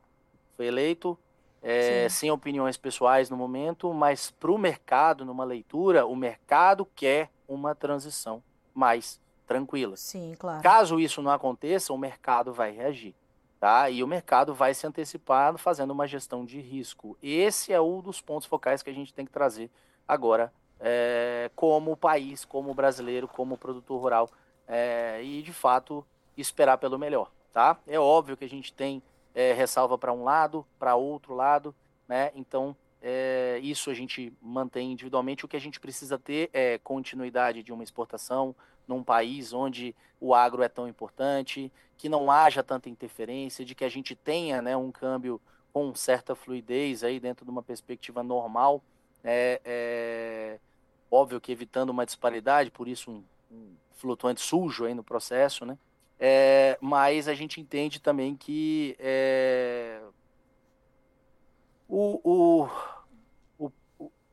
foi 0.58 0.66
eleito, 0.66 1.18
é, 1.64 2.10
sem 2.10 2.30
opiniões 2.30 2.76
pessoais 2.76 3.30
no 3.30 3.38
momento, 3.38 3.94
mas 3.94 4.30
para 4.32 4.52
o 4.52 4.58
mercado, 4.58 5.24
numa 5.24 5.46
leitura, 5.46 6.06
o 6.06 6.14
mercado 6.14 6.86
quer 6.94 7.30
uma 7.48 7.74
transição 7.74 8.44
mais 8.74 9.18
tranquila. 9.48 9.96
Sim, 9.96 10.36
claro. 10.38 10.62
Caso 10.62 11.00
isso 11.00 11.22
não 11.22 11.32
aconteça, 11.32 11.94
o 11.94 11.98
mercado 11.98 12.52
vai 12.52 12.72
reagir. 12.72 13.16
Tá? 13.62 13.90
E 13.90 14.04
o 14.04 14.08
mercado 14.08 14.54
vai 14.54 14.74
se 14.74 14.86
antecipar 14.86 15.58
fazendo 15.58 15.92
uma 15.92 16.06
gestão 16.06 16.44
de 16.44 16.60
risco. 16.60 17.18
Esse 17.24 17.72
é 17.72 17.80
um 17.80 18.02
dos 18.02 18.20
pontos 18.20 18.46
focais 18.46 18.84
que 18.84 18.90
a 18.90 18.94
gente 18.94 19.14
tem 19.14 19.26
que 19.26 19.32
trazer 19.32 19.72
agora, 20.06 20.52
é, 20.80 21.52
como 21.56 21.98
país, 21.98 22.46
como 22.46 22.74
brasileiro, 22.74 23.28
como 23.28 23.58
produtor 23.58 24.00
rural, 24.00 24.30
é, 24.68 25.22
e 25.24 25.42
de 25.42 25.52
fato 25.52 26.06
esperar 26.38 26.78
pelo 26.78 26.98
melhor. 26.98 27.32
Tá? 27.52 27.78
É 27.88 28.00
óbvio 28.00 28.38
que 28.38 28.46
a 28.46 28.50
gente 28.50 28.72
tem 28.72 29.02
é, 29.34 29.54
ressalva 29.54 29.98
para 29.98 30.14
um 30.14 30.24
lado, 30.24 30.66
para 30.78 30.96
outro 30.96 31.34
lado, 31.34 31.74
né? 32.08 32.32
Então 32.36 32.76
é, 33.02 33.60
isso 33.64 33.90
a 33.90 33.94
gente 33.94 34.34
mantém 34.42 34.92
individualmente. 34.92 35.46
O 35.46 35.48
que 35.48 35.58
a 35.58 35.62
gente 35.62 35.80
precisa 35.80 36.18
ter 36.18 36.50
é 36.54 36.78
continuidade 36.78 37.64
de 37.64 37.72
uma 37.72 37.84
exportação 37.84 38.56
num 38.88 39.04
país 39.04 39.54
onde 39.54 39.96
o 40.20 40.34
agro 40.34 40.64
é 40.64 40.68
tão 40.68 40.88
importante, 40.88 41.72
que 41.98 42.10
não 42.10 42.32
haja 42.32 42.64
tanta 42.64 42.90
interferência, 42.90 43.64
de 43.64 43.76
que 43.76 43.86
a 43.86 43.90
gente 43.90 44.16
tenha 44.16 44.62
né, 44.62 44.76
um 44.76 44.92
câmbio 44.92 45.40
com 45.72 45.94
certa 45.94 46.36
fluidez 46.36 47.04
aí 47.04 47.20
dentro 47.20 47.46
de 47.46 47.52
uma 47.52 47.62
perspectiva 47.62 48.24
normal. 48.24 48.82
É, 49.24 49.62
é 49.64 50.60
óbvio 51.12 51.42
que 51.42 51.52
evitando 51.52 51.90
uma 51.90 52.06
disparidade, 52.06 52.72
por 52.72 52.88
isso 52.88 53.12
um, 53.12 53.24
um 53.52 53.76
flutuante 53.94 54.42
sujo 54.42 54.86
aí 54.86 54.94
no 54.94 55.04
processo, 55.04 55.66
né? 55.66 55.78
É, 56.20 56.78
mas 56.82 57.28
a 57.28 57.34
gente 57.34 57.62
entende 57.62 58.02
também 58.02 58.36
que 58.36 58.96
é, 59.00 60.02
o, 61.88 62.20
o, 62.24 63.72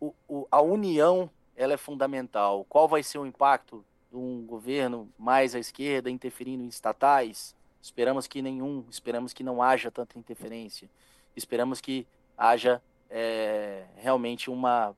o, 0.00 0.14
o, 0.28 0.48
a 0.50 0.60
união 0.60 1.30
ela 1.56 1.72
é 1.72 1.76
fundamental. 1.76 2.66
Qual 2.68 2.88
vai 2.88 3.02
ser 3.02 3.18
o 3.18 3.26
impacto 3.26 3.84
de 4.10 4.16
um 4.16 4.44
governo 4.44 5.08
mais 5.16 5.54
à 5.54 5.58
esquerda 5.58 6.10
interferindo 6.10 6.62
em 6.62 6.68
estatais? 6.68 7.54
Esperamos 7.80 8.26
que 8.26 8.42
nenhum, 8.42 8.84
esperamos 8.90 9.32
que 9.32 9.44
não 9.44 9.62
haja 9.62 9.90
tanta 9.90 10.18
interferência. 10.18 10.90
Esperamos 11.36 11.80
que 11.80 12.06
haja 12.36 12.82
é, 13.08 13.86
realmente 13.96 14.50
uma, 14.50 14.94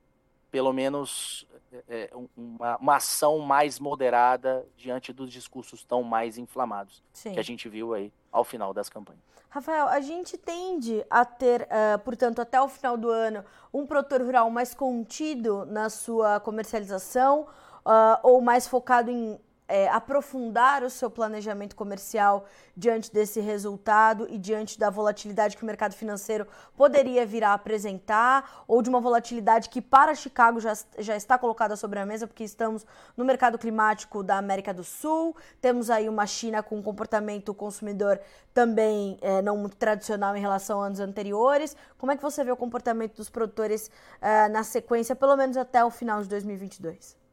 pelo 0.51 0.73
menos, 0.73 1.47
é, 1.89 2.11
uma, 2.37 2.77
uma, 2.79 2.97
ação 2.97 3.39
mais 3.41 3.79
moderada 3.79 4.67
diante 4.77 5.13
dos 5.13 5.31
discursos 5.31 5.85
tão 5.85 6.03
mais 6.03 6.39
inflamados 6.39 7.03
Sim. 7.13 7.33
que 7.33 7.41
a 7.41 7.43
gente 7.43 7.69
viu 7.69 7.93
aí 7.95 8.13
ao 8.33 8.45
final 8.45 8.73
das 8.73 8.89
campanhas. 8.89 9.23
Rafael, 9.51 9.87
a 9.89 10.01
gente 10.01 10.37
tende 10.37 11.05
a 11.09 11.25
ter, 11.25 11.63
uh, 11.63 11.99
portanto, 12.05 12.41
até 12.41 12.61
o 12.61 12.69
final 12.69 12.97
do 12.97 13.09
ano, 13.09 13.45
um 13.73 13.87
produtor 13.87 14.21
rural 14.21 14.51
mais 14.51 14.75
contido 14.75 15.65
na 15.67 15.89
sua 15.89 16.39
comercialização 16.39 17.47
uh, 17.79 18.19
ou 18.23 18.43
mais 18.43 18.69
focado 18.69 19.11
em 19.11 19.41
é, 19.69 19.87
aprofundar 19.89 20.83
o 20.83 20.89
seu 20.89 21.11
planejamento 21.11 21.77
comercial 21.77 22.47
diante 22.75 23.13
desse 23.13 23.39
resultado 23.41 24.27
e 24.31 24.39
diante 24.39 24.79
da 24.79 24.89
volatilidade 24.89 25.57
que 25.57 25.63
o 25.63 25.67
mercado 25.67 25.95
financeiro 25.95 26.47
poderia 26.77 27.27
vir 27.27 27.45
a 27.45 27.53
apresentar, 27.53 28.65
ou 28.67 28.81
de 28.81 28.89
uma 28.89 29.01
volatilidade 29.01 29.69
que 29.69 29.83
para 29.83 30.15
Chicago 30.15 30.59
já, 30.59 30.73
já 30.99 31.15
está 31.15 31.37
colocada 31.37 31.77
sobre 31.77 31.99
a 31.99 32.07
mesa, 32.07 32.27
porque 32.27 32.45
estamos 32.45 32.87
no 33.17 33.25
mercado 33.25 33.59
climático 33.59 34.23
da 34.23 34.39
América 34.39 34.73
do 34.73 34.83
Sul, 34.83 35.37
temos 35.61 35.91
aí 35.91 36.09
uma 36.09 36.27
China 36.27 36.63
com 36.63 36.79
um 36.79 36.83
comportamento 36.83 37.53
consumidor 37.53 38.19
também 38.55 39.19
é, 39.21 39.43
não 39.43 39.57
muito 39.57 39.77
tradicional 39.77 40.35
em 40.37 40.41
relação 40.41 40.83
a 40.83 40.87
anos 40.87 40.99
anteriores. 40.99 41.77
Como 41.97 42.11
é 42.11 42.17
que 42.17 42.23
você 42.23 42.43
vê 42.43 42.51
o 42.51 42.57
comportamento 42.57 43.17
dos 43.17 43.29
produtores 43.29 43.91
é, 44.21 44.49
na 44.49 44.65
sequência, 44.65 45.15
pelo 45.15 45.37
menos 45.37 45.57
até 45.57 45.85
o 45.85 45.91
final 45.91 46.23
de 46.23 46.29
2022? 46.29 47.28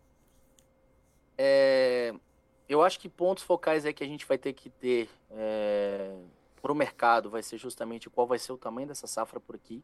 É, 1.38 2.14
eu 2.68 2.82
acho 2.82 3.00
que 3.00 3.10
pontos 3.10 3.44
focais 3.44 3.86
é 3.86 3.94
que 3.94 4.04
a 4.04 4.08
gente 4.08 4.26
vai 4.26 4.38
ter 4.38 4.54
que 4.54 4.70
ter 4.70 5.10
é, 5.32 6.16
para 6.62 6.72
o 6.72 6.76
mercado 6.76 7.30
vai 7.30 7.44
ser 7.44 7.60
justamente 7.60 8.10
qual 8.10 8.26
vai 8.26 8.40
ser 8.40 8.52
o 8.52 8.58
tamanho 8.58 8.88
dessa 8.88 9.06
safra 9.06 9.40
por 9.40 9.56
aqui. 9.56 9.84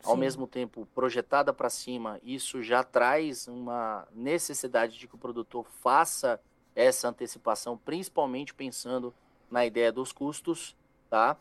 Sim. 0.00 0.10
Ao 0.10 0.16
mesmo 0.16 0.46
tempo, 0.46 0.88
projetada 0.94 1.52
para 1.52 1.68
cima, 1.68 2.18
isso 2.22 2.62
já 2.62 2.82
traz 2.82 3.46
uma 3.46 4.08
necessidade 4.10 4.98
de 4.98 5.06
que 5.06 5.14
o 5.14 5.18
produtor 5.18 5.66
faça 5.82 6.40
essa 6.74 7.08
antecipação, 7.08 7.76
principalmente 7.76 8.54
pensando 8.54 9.14
na 9.50 9.66
ideia 9.66 9.92
dos 9.92 10.12
custos, 10.12 10.74
tá? 11.10 11.36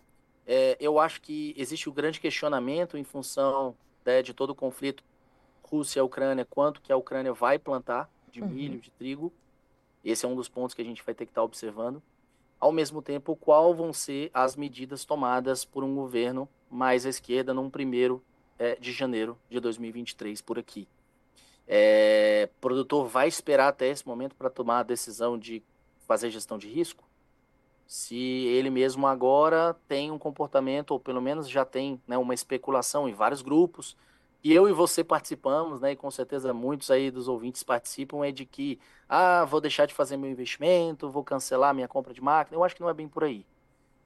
É, 0.46 0.76
eu 0.80 1.00
acho 1.00 1.22
que 1.22 1.54
existe 1.58 1.88
o 1.88 1.92
um 1.92 1.96
grande 1.96 2.20
questionamento 2.20 2.98
em 2.98 3.04
função 3.06 3.76
né, 4.06 4.22
de 4.22 4.34
todo 4.34 4.50
o 4.50 4.56
conflito 4.56 5.02
Rússia-Ucrânia, 5.64 6.46
quanto 6.46 6.82
que 6.82 6.92
a 6.92 6.98
Ucrânia 6.98 7.34
vai 7.34 7.58
plantar 7.58 8.10
de 8.30 8.42
uhum. 8.42 8.50
milho, 8.50 8.80
de 8.80 8.92
trigo, 8.92 9.32
esse 10.04 10.26
é 10.26 10.30
um 10.30 10.36
dos 10.36 10.50
pontos 10.50 10.74
que 10.74 10.82
a 10.82 10.86
gente 10.86 11.04
vai 11.04 11.16
ter 11.16 11.26
que 11.26 11.32
estar 11.32 11.42
tá 11.42 11.46
observando. 11.46 12.02
Ao 12.60 12.72
mesmo 12.72 13.02
tempo, 13.02 13.36
qual 13.36 13.74
vão 13.74 13.92
ser 13.92 14.30
as 14.34 14.56
medidas 14.56 15.06
tomadas 15.06 15.66
por 15.66 15.84
um 15.84 15.96
governo 15.96 16.48
mais 16.70 17.06
à 17.06 17.10
esquerda 17.10 17.54
num 17.54 17.70
primeiro 17.70 18.24
é, 18.58 18.76
de 18.76 18.92
janeiro 18.92 19.38
de 19.50 19.60
2023 19.60 20.42
por 20.42 20.58
aqui. 20.58 20.88
É, 21.68 22.50
produtor 22.60 23.08
vai 23.08 23.28
esperar 23.28 23.70
até 23.70 23.90
esse 23.90 24.06
momento 24.08 24.36
para 24.36 24.50
tomar 24.50 24.80
a 24.80 24.84
decisão 24.84 25.38
de 25.38 25.64
fazer 26.08 26.30
gestão 26.30 26.58
de 26.58 26.68
risco? 26.68 27.04
Se 27.86 28.16
ele 28.16 28.70
mesmo 28.70 29.08
agora 29.08 29.76
tem 29.88 30.12
um 30.12 30.18
comportamento, 30.18 30.92
ou 30.92 31.00
pelo 31.00 31.22
menos 31.22 31.50
já 31.50 31.64
tem 31.64 32.02
né, 32.08 32.18
uma 32.18 32.34
especulação 32.34 33.08
em 33.08 33.14
vários 33.14 33.42
grupos, 33.42 33.96
e 34.44 34.54
eu 34.54 34.68
e 34.68 34.74
você 34.74 35.04
participamos, 35.04 35.80
né, 35.80 35.94
e 35.94 35.96
com 35.96 36.12
certeza 36.12 36.54
muitos 36.54 36.92
aí 36.92 37.10
dos 37.10 37.28
ouvintes 37.28 37.64
participam, 37.64 38.26
é 38.26 38.32
de 38.32 38.46
que, 38.46 38.78
ah, 39.08 39.46
vou 39.46 39.62
deixar 39.62 39.86
de 39.86 39.94
fazer 39.94 40.18
meu 40.18 40.30
investimento, 40.30 41.10
vou 41.10 41.24
cancelar 41.24 41.74
minha 41.74 41.88
compra 41.88 42.14
de 42.14 42.22
máquina. 42.22 42.58
Eu 42.58 42.64
acho 42.64 42.76
que 42.76 42.82
não 42.82 42.90
é 42.90 42.94
bem 42.94 43.08
por 43.08 43.24
aí. 43.24 43.46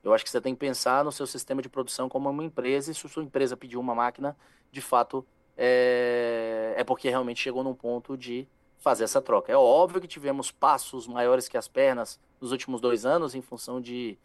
Eu 0.03 0.13
acho 0.13 0.24
que 0.24 0.29
você 0.29 0.39
tem 0.39 0.53
que 0.53 0.60
pensar 0.60 1.03
no 1.03 1.12
seu 1.12 1.25
sistema 1.25 1.62
de 1.62 1.67
produção 1.67 2.08
como 2.08 2.29
uma 2.29 2.44
empresa, 2.44 2.91
e 2.91 2.96
se 2.96 3.10
sua 3.10 3.24
empresa 3.24 3.58
pediu 3.58 3.79
uma 3.79 3.96
máquina, 3.96 4.38
de 4.72 4.79
fato, 4.79 5.25
é, 5.58 6.75
é 6.77 6.84
porque 6.84 7.10
realmente 7.10 7.41
chegou 7.41 7.63
num 7.63 7.74
ponto 7.74 8.15
de 8.15 8.48
fazer 8.77 9.06
essa 9.06 9.22
troca. 9.22 9.51
É 9.51 9.58
óbvio 9.58 10.00
que 10.00 10.08
tivemos 10.08 10.51
passos 10.51 11.08
maiores 11.08 11.50
que 11.50 11.58
as 11.58 11.67
pernas 11.67 12.20
nos 12.39 12.51
últimos 12.51 12.79
dois 12.79 13.06
anos, 13.06 13.34
em 13.34 13.41
função 13.41 13.82
de 13.82 14.17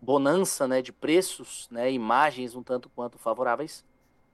bonança 0.00 0.68
né, 0.68 0.82
de 0.82 0.92
preços, 0.92 1.66
né, 1.70 1.90
imagens 1.90 2.54
um 2.54 2.62
tanto 2.62 2.90
quanto 2.90 3.18
favoráveis, 3.18 3.82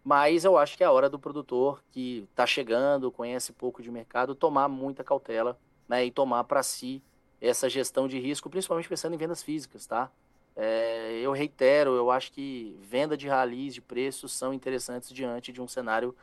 mas 0.04 0.44
eu 0.44 0.58
acho 0.58 0.76
que 0.76 0.82
é 0.82 0.86
a 0.86 0.92
hora 0.92 1.08
do 1.08 1.18
produtor 1.18 1.82
que 1.92 2.26
está 2.30 2.46
chegando, 2.46 3.12
conhece 3.12 3.52
pouco 3.52 3.82
de 3.82 3.90
mercado, 3.90 4.34
tomar 4.34 4.68
muita 4.68 5.04
cautela 5.04 5.58
né, 5.88 6.04
e 6.04 6.10
tomar 6.10 6.44
para 6.44 6.62
si 6.62 7.02
essa 7.40 7.68
gestão 7.68 8.08
de 8.08 8.18
risco, 8.18 8.50
principalmente 8.50 8.88
pensando 8.88 9.14
em 9.14 9.18
vendas 9.18 9.42
físicas, 9.42 9.86
tá? 9.86 10.10
É, 10.54 11.18
eu 11.20 11.32
reitero, 11.32 11.92
eu 11.92 12.10
acho 12.10 12.30
que 12.32 12.76
venda 12.80 13.16
de 13.16 13.26
ralis, 13.26 13.74
de 13.74 13.80
preços, 13.80 14.32
são 14.32 14.52
interessantes 14.52 15.10
diante 15.10 15.52
de 15.52 15.62
um 15.62 15.68
cenário 15.68 16.14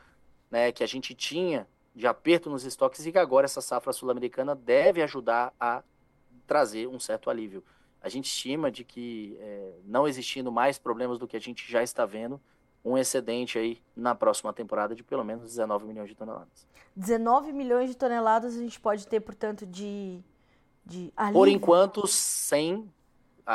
né, 0.50 0.70
que 0.72 0.84
a 0.84 0.86
gente 0.86 1.14
tinha 1.14 1.66
de 1.94 2.06
aperto 2.06 2.48
nos 2.48 2.64
estoques 2.64 3.04
e 3.04 3.12
que 3.12 3.18
agora 3.18 3.46
essa 3.46 3.60
safra 3.60 3.92
sul-americana 3.92 4.54
deve 4.54 5.02
ajudar 5.02 5.52
a 5.58 5.82
trazer 6.46 6.86
um 6.86 7.00
certo 7.00 7.28
alívio. 7.28 7.64
A 8.00 8.08
gente 8.08 8.26
estima 8.26 8.70
de 8.70 8.84
que, 8.84 9.36
é, 9.40 9.72
não 9.84 10.06
existindo 10.06 10.50
mais 10.50 10.78
problemas 10.78 11.18
do 11.18 11.26
que 11.26 11.36
a 11.36 11.40
gente 11.40 11.70
já 11.70 11.82
está 11.82 12.06
vendo, 12.06 12.40
um 12.84 12.96
excedente 12.96 13.58
aí 13.58 13.78
na 13.94 14.14
próxima 14.14 14.52
temporada 14.52 14.94
de 14.94 15.02
pelo 15.02 15.24
menos 15.24 15.44
19 15.44 15.86
milhões 15.86 16.08
de 16.08 16.14
toneladas. 16.14 16.66
19 16.96 17.52
milhões 17.52 17.90
de 17.90 17.96
toneladas 17.96 18.56
a 18.56 18.58
gente 18.58 18.80
pode 18.80 19.06
ter, 19.06 19.20
portanto, 19.20 19.66
de, 19.66 20.20
de. 20.84 21.12
Por 21.32 21.48
enquanto, 21.48 22.06
sem. 22.06 22.90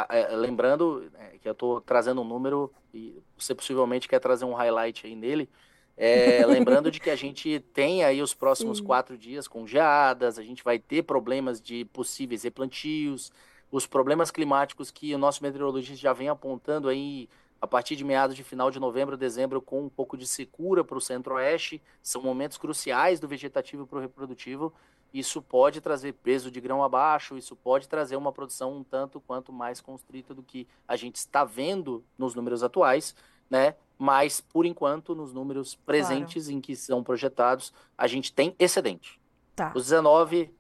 É, 0.10 0.36
lembrando 0.36 1.10
é, 1.18 1.38
que 1.38 1.48
eu 1.48 1.54
estou 1.54 1.80
trazendo 1.80 2.22
um 2.22 2.26
número 2.26 2.72
e 2.94 3.22
você 3.38 3.56
possivelmente 3.56 4.10
quer 4.10 4.20
trazer 4.20 4.46
um 4.46 4.54
highlight 4.54 5.06
aí 5.06 5.16
nele. 5.16 5.50
É, 5.96 6.44
lembrando 6.48 6.92
de 6.92 7.00
que 7.00 7.10
a 7.10 7.16
gente 7.16 7.60
tem 7.74 8.04
aí 8.04 8.22
os 8.22 8.34
próximos 8.34 8.80
Sim. 8.80 8.84
quatro 8.84 9.18
dias 9.18 9.48
com 9.48 9.66
geadas, 9.66 10.38
a 10.38 10.44
gente 10.44 10.64
vai 10.64 10.78
ter 10.78 11.04
problemas 11.04 11.62
de 11.62 11.86
possíveis 11.86 12.44
replantios, 12.44 13.32
os 13.72 13.88
problemas 13.88 14.32
climáticos 14.32 14.92
que 14.92 15.14
o 15.14 15.18
nosso 15.18 15.42
meteorologista 15.42 15.96
já 15.96 16.14
vem 16.14 16.30
apontando 16.30 16.90
aí 16.90 17.30
a 17.62 17.68
partir 17.68 17.96
de 17.96 18.04
meados 18.04 18.36
de 18.36 18.44
final 18.44 18.70
de 18.70 18.80
novembro, 18.80 19.18
dezembro, 19.18 19.62
com 19.62 19.84
um 19.84 19.90
pouco 19.90 20.18
de 20.18 20.28
secura 20.28 20.84
para 20.84 20.98
o 20.98 21.02
centro-oeste. 21.02 21.82
São 22.02 22.22
momentos 22.22 22.58
cruciais 22.58 23.20
do 23.20 23.28
vegetativo 23.28 23.88
para 23.88 23.98
o 23.98 24.02
reprodutivo. 24.02 24.74
Isso 25.14 25.42
pode 25.42 25.80
trazer 25.80 26.14
peso 26.14 26.52
de 26.52 26.60
grão 26.60 26.84
abaixo, 26.84 27.38
isso 27.38 27.56
pode 27.56 27.88
trazer 27.88 28.18
uma 28.18 28.34
produção 28.34 28.74
um 28.74 28.84
tanto 28.84 29.22
quanto 29.22 29.54
mais 29.54 29.80
constrita 29.80 30.34
do 30.34 30.44
que 30.44 30.68
a 30.88 30.96
gente 30.98 31.16
está 31.16 31.46
vendo 31.46 32.04
nos 32.18 32.36
números 32.36 32.64
atuais, 32.64 33.16
né? 33.50 33.76
Mas, 33.98 34.42
por 34.42 34.66
enquanto, 34.66 35.16
nos 35.16 35.34
números 35.34 35.74
presentes 35.74 36.46
claro. 36.46 36.58
em 36.58 36.62
que 36.62 36.76
são 36.76 37.02
projetados, 37.02 37.72
a 37.98 38.08
gente 38.08 38.34
tem 38.34 38.54
excedente. 38.60 39.20
Tá. 39.56 39.72
Os 39.74 39.84
19 39.84 40.54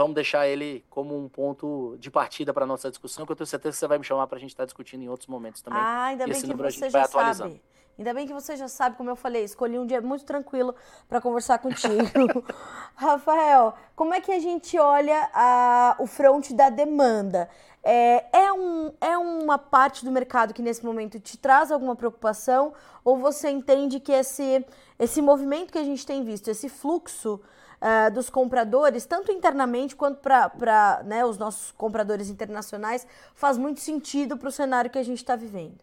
vamos 0.00 0.14
deixar 0.14 0.48
ele 0.48 0.82
como 0.88 1.14
um 1.14 1.28
ponto 1.28 1.94
de 1.98 2.10
partida 2.10 2.54
para 2.54 2.64
nossa 2.64 2.88
discussão, 2.88 3.26
que 3.26 3.32
eu 3.32 3.36
tenho 3.36 3.46
certeza 3.46 3.74
que 3.74 3.78
você 3.78 3.86
vai 3.86 3.98
me 3.98 4.04
chamar 4.04 4.26
para 4.26 4.38
a 4.38 4.40
gente 4.40 4.50
estar 4.50 4.62
tá 4.62 4.66
discutindo 4.66 5.02
em 5.02 5.08
outros 5.10 5.28
momentos 5.28 5.60
também. 5.60 5.78
Ah, 5.78 6.04
ainda 6.04 6.26
bem 6.26 6.40
que 6.40 6.54
você 6.54 6.88
já 6.88 7.04
sabe. 7.06 7.62
Ainda 7.98 8.14
bem 8.14 8.26
que 8.26 8.32
você 8.32 8.56
já 8.56 8.66
sabe, 8.66 8.96
como 8.96 9.10
eu 9.10 9.16
falei, 9.16 9.44
escolhi 9.44 9.78
um 9.78 9.84
dia 9.84 10.00
muito 10.00 10.24
tranquilo 10.24 10.74
para 11.06 11.20
conversar 11.20 11.58
contigo. 11.58 11.92
Rafael, 12.96 13.74
como 13.94 14.14
é 14.14 14.22
que 14.22 14.32
a 14.32 14.38
gente 14.38 14.78
olha 14.78 15.28
a, 15.34 15.96
o 15.98 16.06
front 16.06 16.52
da 16.52 16.70
demanda? 16.70 17.46
É, 17.82 18.24
é, 18.32 18.52
um, 18.54 18.90
é 19.02 19.18
uma 19.18 19.58
parte 19.58 20.02
do 20.02 20.10
mercado 20.10 20.54
que 20.54 20.62
nesse 20.62 20.82
momento 20.82 21.20
te 21.20 21.36
traz 21.36 21.70
alguma 21.70 21.94
preocupação? 21.94 22.72
Ou 23.04 23.18
você 23.18 23.50
entende 23.50 24.00
que 24.00 24.12
esse, 24.12 24.64
esse 24.98 25.20
movimento 25.20 25.70
que 25.70 25.78
a 25.78 25.84
gente 25.84 26.06
tem 26.06 26.24
visto, 26.24 26.48
esse 26.48 26.70
fluxo 26.70 27.38
uh, 27.80 28.12
dos 28.12 28.30
compradores, 28.30 29.06
tanto 29.06 29.32
internamente 29.32 29.96
quanto 29.96 30.20
para 30.20 31.02
né, 31.04 31.24
os 31.24 31.38
nossos 31.38 31.72
compradores 31.72 32.28
internacionais, 32.28 33.06
faz 33.34 33.56
muito 33.56 33.80
sentido 33.80 34.36
para 34.36 34.48
o 34.48 34.52
cenário 34.52 34.90
que 34.90 34.98
a 34.98 35.02
gente 35.02 35.18
está 35.18 35.36
vivendo. 35.36 35.78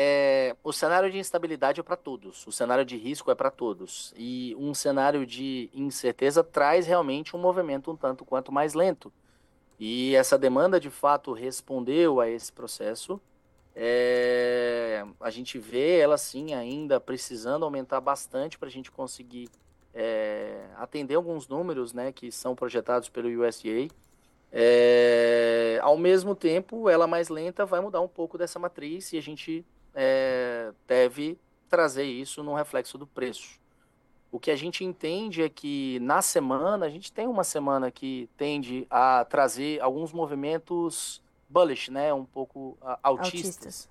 é, 0.00 0.54
o 0.62 0.72
cenário 0.72 1.10
de 1.10 1.18
instabilidade 1.18 1.80
é 1.80 1.82
para 1.82 1.96
todos, 1.96 2.46
o 2.46 2.52
cenário 2.52 2.84
de 2.84 2.96
risco 2.96 3.32
é 3.32 3.34
para 3.34 3.50
todos. 3.50 4.14
E 4.16 4.54
um 4.56 4.72
cenário 4.72 5.26
de 5.26 5.68
incerteza 5.74 6.44
traz 6.44 6.86
realmente 6.86 7.34
um 7.34 7.40
movimento 7.40 7.90
um 7.90 7.96
tanto 7.96 8.24
quanto 8.24 8.52
mais 8.52 8.74
lento. 8.74 9.12
E 9.78 10.14
essa 10.14 10.38
demanda, 10.38 10.78
de 10.78 10.90
fato, 10.90 11.32
respondeu 11.32 12.20
a 12.20 12.28
esse 12.28 12.52
processo. 12.52 13.20
É, 13.74 15.04
a 15.20 15.30
gente 15.30 15.58
vê 15.58 15.98
ela, 15.98 16.16
sim, 16.16 16.54
ainda 16.54 17.00
precisando 17.00 17.64
aumentar 17.64 18.00
bastante 18.00 18.56
para 18.56 18.68
a 18.68 18.72
gente 18.72 18.92
conseguir 18.92 19.48
é, 20.00 20.64
atender 20.76 21.16
alguns 21.16 21.48
números 21.48 21.92
né, 21.92 22.12
que 22.12 22.30
são 22.30 22.54
projetados 22.54 23.08
pelo 23.08 23.28
USDA. 23.28 23.92
É, 24.52 25.80
ao 25.82 25.98
mesmo 25.98 26.36
tempo, 26.36 26.88
ela 26.88 27.08
mais 27.08 27.28
lenta 27.28 27.66
vai 27.66 27.80
mudar 27.80 28.00
um 28.00 28.06
pouco 28.06 28.38
dessa 28.38 28.60
matriz 28.60 29.12
e 29.12 29.18
a 29.18 29.20
gente 29.20 29.66
é, 29.92 30.72
deve 30.86 31.36
trazer 31.68 32.04
isso 32.04 32.44
no 32.44 32.54
reflexo 32.54 32.96
do 32.96 33.08
preço. 33.08 33.58
O 34.30 34.38
que 34.38 34.52
a 34.52 34.56
gente 34.56 34.84
entende 34.84 35.42
é 35.42 35.48
que 35.48 35.98
na 36.00 36.22
semana, 36.22 36.86
a 36.86 36.88
gente 36.88 37.12
tem 37.12 37.26
uma 37.26 37.42
semana 37.42 37.90
que 37.90 38.30
tende 38.36 38.86
a 38.88 39.24
trazer 39.24 39.80
alguns 39.80 40.12
movimentos 40.12 41.20
bullish, 41.48 41.90
né? 41.90 42.14
Um 42.14 42.24
pouco 42.24 42.78
uh, 42.80 42.96
autistas. 43.02 43.56
autistas. 43.56 43.88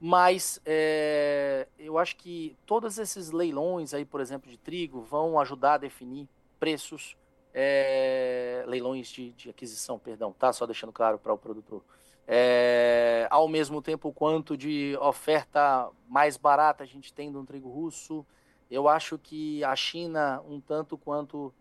Mas 0.00 0.60
é, 0.64 1.68
eu 1.78 1.98
acho 1.98 2.16
que 2.16 2.56
todos 2.64 2.98
esses 2.98 3.30
leilões 3.30 3.92
aí, 3.92 4.04
por 4.04 4.20
exemplo, 4.20 4.50
de 4.50 4.56
trigo, 4.56 5.02
vão 5.02 5.38
ajudar 5.38 5.74
a 5.74 5.78
definir 5.78 6.26
preços, 6.58 7.16
é, 7.52 8.64
leilões 8.66 9.08
de, 9.08 9.32
de 9.32 9.50
aquisição, 9.50 9.98
perdão, 9.98 10.32
tá? 10.32 10.52
Só 10.52 10.64
deixando 10.64 10.92
claro 10.92 11.18
para 11.18 11.34
o 11.34 11.38
produtor 11.38 11.84
é, 12.32 13.26
ao 13.28 13.48
mesmo 13.48 13.82
tempo, 13.82 14.12
quanto 14.12 14.56
de 14.56 14.96
oferta 15.00 15.90
mais 16.08 16.36
barata 16.36 16.84
a 16.84 16.86
gente 16.86 17.12
tem 17.12 17.32
do 17.32 17.44
trigo 17.44 17.68
russo. 17.68 18.24
Eu 18.70 18.88
acho 18.88 19.18
que 19.18 19.64
a 19.64 19.74
China, 19.74 20.40
um 20.48 20.60
tanto 20.60 20.96
quanto 20.96 21.52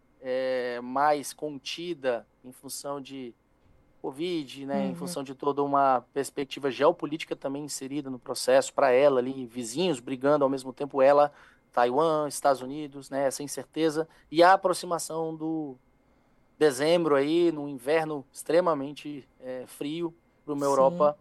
mais 0.83 1.33
contida 1.33 2.27
em 2.43 2.51
função 2.51 3.01
de 3.01 3.33
Covid, 4.01 4.65
né, 4.65 4.79
uhum. 4.79 4.91
em 4.91 4.95
função 4.95 5.23
de 5.23 5.35
toda 5.35 5.61
uma 5.63 6.03
perspectiva 6.13 6.71
geopolítica 6.71 7.35
também 7.35 7.63
inserida 7.63 8.09
no 8.09 8.19
processo, 8.19 8.73
para 8.73 8.91
ela 8.91 9.19
ali, 9.19 9.45
vizinhos 9.45 9.99
brigando 9.99 10.43
ao 10.43 10.49
mesmo 10.49 10.73
tempo, 10.73 11.01
ela, 11.01 11.31
Taiwan, 11.71 12.27
Estados 12.27 12.61
Unidos, 12.61 13.09
né, 13.09 13.25
essa 13.25 13.43
incerteza, 13.43 14.07
e 14.31 14.41
a 14.41 14.53
aproximação 14.53 15.35
do 15.35 15.75
dezembro 16.57 17.15
aí, 17.15 17.51
no 17.51 17.67
inverno 17.67 18.25
extremamente 18.31 19.27
é, 19.39 19.65
frio, 19.67 20.13
para 20.43 20.53
uma 20.53 20.65
Europa 20.65 21.17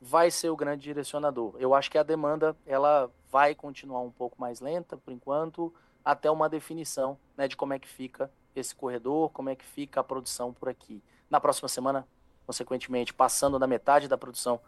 vai 0.00 0.30
ser 0.30 0.50
o 0.50 0.56
grande 0.56 0.82
direcionador. 0.82 1.54
Eu 1.58 1.74
acho 1.74 1.90
que 1.90 1.96
a 1.96 2.02
demanda 2.02 2.56
ela 2.66 3.08
vai 3.30 3.54
continuar 3.54 4.00
um 4.00 4.10
pouco 4.10 4.40
mais 4.40 4.60
lenta 4.60 4.96
por 4.96 5.12
enquanto, 5.12 5.72
até 6.04 6.30
uma 6.30 6.48
definição 6.48 7.16
né, 7.36 7.46
de 7.46 7.56
como 7.56 7.72
é 7.72 7.78
que 7.78 7.88
fica 7.88 8.30
esse 8.54 8.74
corredor, 8.74 9.30
como 9.30 9.48
é 9.48 9.54
que 9.54 9.64
fica 9.64 10.00
a 10.00 10.04
produção 10.04 10.52
por 10.52 10.68
aqui. 10.68 11.02
Na 11.30 11.40
próxima 11.40 11.68
semana, 11.68 12.06
consequentemente, 12.46 13.12
passando 13.12 13.58
da 13.58 13.66
metade 13.66 14.08
da 14.08 14.18
produção 14.18 14.60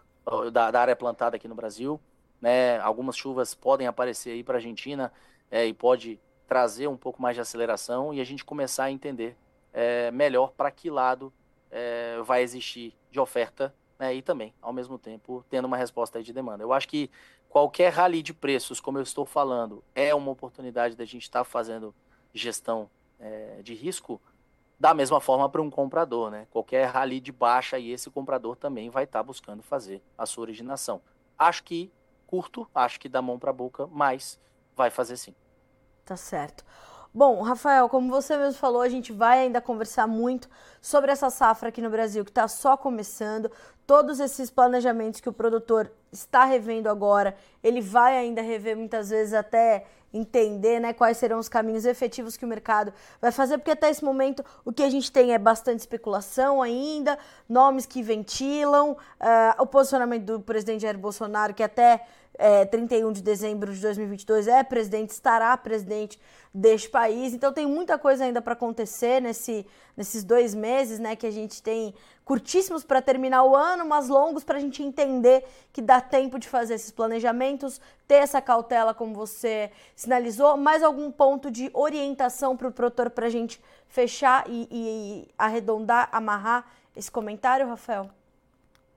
da, 0.52 0.70
da 0.70 0.80
área 0.80 0.96
plantada 0.96 1.36
aqui 1.36 1.46
no 1.46 1.54
Brasil, 1.54 2.00
né, 2.40 2.78
algumas 2.80 3.16
chuvas 3.16 3.54
podem 3.54 3.86
aparecer 3.86 4.30
aí 4.30 4.42
para 4.42 4.54
a 4.54 4.58
Argentina 4.58 5.12
é, 5.50 5.66
e 5.66 5.72
pode 5.72 6.20
trazer 6.46 6.86
um 6.86 6.96
pouco 6.96 7.20
mais 7.20 7.34
de 7.34 7.40
aceleração 7.40 8.12
e 8.12 8.20
a 8.20 8.24
gente 8.24 8.44
começar 8.44 8.84
a 8.84 8.90
entender 8.90 9.36
é, 9.72 10.10
melhor 10.10 10.52
para 10.52 10.70
que 10.70 10.90
lado 10.90 11.32
é, 11.70 12.20
vai 12.22 12.42
existir 12.42 12.94
de 13.10 13.18
oferta 13.18 13.74
né, 13.98 14.14
e 14.14 14.22
também, 14.22 14.54
ao 14.60 14.72
mesmo 14.72 14.98
tempo, 14.98 15.44
tendo 15.48 15.64
uma 15.66 15.76
resposta 15.76 16.22
de 16.22 16.32
demanda. 16.32 16.62
Eu 16.62 16.72
acho 16.72 16.88
que 16.88 17.10
qualquer 17.48 17.92
rally 17.92 18.22
de 18.22 18.34
preços, 18.34 18.80
como 18.80 18.98
eu 18.98 19.02
estou 19.02 19.24
falando, 19.24 19.82
é 19.94 20.14
uma 20.14 20.30
oportunidade 20.30 20.96
da 20.96 21.04
gente 21.04 21.22
estar 21.22 21.40
tá 21.40 21.44
fazendo 21.44 21.94
gestão 22.32 22.90
é, 23.18 23.60
de 23.62 23.74
risco 23.74 24.20
da 24.78 24.92
mesma 24.92 25.20
forma 25.20 25.48
para 25.48 25.62
um 25.62 25.70
comprador, 25.70 26.30
né? 26.30 26.46
Qualquer 26.50 26.86
rally 26.86 27.20
de 27.20 27.32
baixa 27.32 27.78
e 27.78 27.90
esse 27.90 28.10
comprador 28.10 28.56
também 28.56 28.90
vai 28.90 29.04
estar 29.04 29.20
tá 29.20 29.22
buscando 29.22 29.62
fazer 29.62 30.02
a 30.16 30.26
sua 30.26 30.42
originação. 30.42 31.00
Acho 31.38 31.62
que 31.64 31.92
curto, 32.26 32.68
acho 32.74 32.98
que 32.98 33.08
da 33.08 33.22
mão 33.22 33.38
para 33.38 33.52
boca, 33.52 33.86
mas 33.86 34.40
vai 34.74 34.90
fazer 34.90 35.16
sim. 35.16 35.34
Tá 36.04 36.16
certo. 36.16 36.64
Bom, 37.16 37.42
Rafael, 37.42 37.88
como 37.88 38.10
você 38.10 38.36
mesmo 38.36 38.58
falou, 38.58 38.82
a 38.82 38.88
gente 38.88 39.12
vai 39.12 39.38
ainda 39.38 39.60
conversar 39.60 40.04
muito 40.04 40.48
sobre 40.82 41.12
essa 41.12 41.30
safra 41.30 41.68
aqui 41.68 41.80
no 41.80 41.88
Brasil 41.88 42.24
que 42.24 42.32
está 42.32 42.48
só 42.48 42.76
começando. 42.76 43.48
Todos 43.86 44.18
esses 44.18 44.50
planejamentos 44.50 45.20
que 45.20 45.28
o 45.28 45.32
produtor 45.32 45.92
está 46.10 46.44
revendo 46.44 46.88
agora, 46.88 47.36
ele 47.62 47.80
vai 47.80 48.18
ainda 48.18 48.42
rever 48.42 48.76
muitas 48.76 49.10
vezes 49.10 49.32
até 49.32 49.86
entender 50.12 50.80
né, 50.80 50.92
quais 50.92 51.16
serão 51.16 51.38
os 51.38 51.48
caminhos 51.48 51.84
efetivos 51.84 52.36
que 52.36 52.44
o 52.44 52.48
mercado 52.48 52.92
vai 53.20 53.30
fazer, 53.30 53.58
porque 53.58 53.70
até 53.70 53.90
esse 53.90 54.04
momento 54.04 54.44
o 54.64 54.72
que 54.72 54.82
a 54.82 54.90
gente 54.90 55.10
tem 55.10 55.32
é 55.32 55.38
bastante 55.38 55.80
especulação 55.80 56.62
ainda, 56.62 57.16
nomes 57.48 57.86
que 57.86 58.02
ventilam, 58.02 58.92
uh, 58.92 59.62
o 59.62 59.66
posicionamento 59.66 60.24
do 60.24 60.40
presidente 60.40 60.82
Jair 60.82 60.98
Bolsonaro, 60.98 61.54
que 61.54 61.62
até 61.62 62.06
é, 62.38 62.64
31 62.64 63.12
de 63.12 63.22
dezembro 63.22 63.72
de 63.72 63.80
2022 63.80 64.48
é 64.48 64.62
presidente, 64.62 65.10
estará 65.10 65.56
presidente 65.56 66.18
deste 66.52 66.88
país. 66.88 67.32
Então 67.32 67.52
tem 67.52 67.66
muita 67.66 67.98
coisa 67.98 68.24
ainda 68.24 68.40
para 68.40 68.52
acontecer 68.52 69.20
nesse, 69.20 69.66
nesses 69.96 70.22
dois 70.24 70.54
meses, 70.54 70.98
né? 70.98 71.16
Que 71.16 71.26
a 71.26 71.30
gente 71.30 71.62
tem 71.62 71.94
curtíssimos 72.24 72.84
para 72.84 73.02
terminar 73.02 73.44
o 73.44 73.54
ano, 73.54 73.84
mas 73.84 74.08
longos 74.08 74.44
para 74.44 74.56
a 74.56 74.60
gente 74.60 74.82
entender 74.82 75.44
que 75.72 75.82
dá 75.82 76.00
tempo 76.00 76.38
de 76.38 76.48
fazer 76.48 76.74
esses 76.74 76.90
planejamentos, 76.90 77.80
ter 78.06 78.16
essa 78.16 78.40
cautela, 78.40 78.94
como 78.94 79.14
você 79.14 79.70
sinalizou. 79.94 80.56
Mais 80.56 80.82
algum 80.82 81.10
ponto 81.10 81.50
de 81.50 81.70
orientação 81.72 82.56
para 82.56 82.68
o 82.68 82.72
produtor 82.72 83.10
para 83.10 83.26
a 83.26 83.30
gente 83.30 83.60
fechar 83.88 84.44
e, 84.48 84.68
e 84.70 85.28
arredondar, 85.36 86.08
amarrar 86.12 86.66
esse 86.96 87.10
comentário, 87.10 87.66
Rafael? 87.66 88.10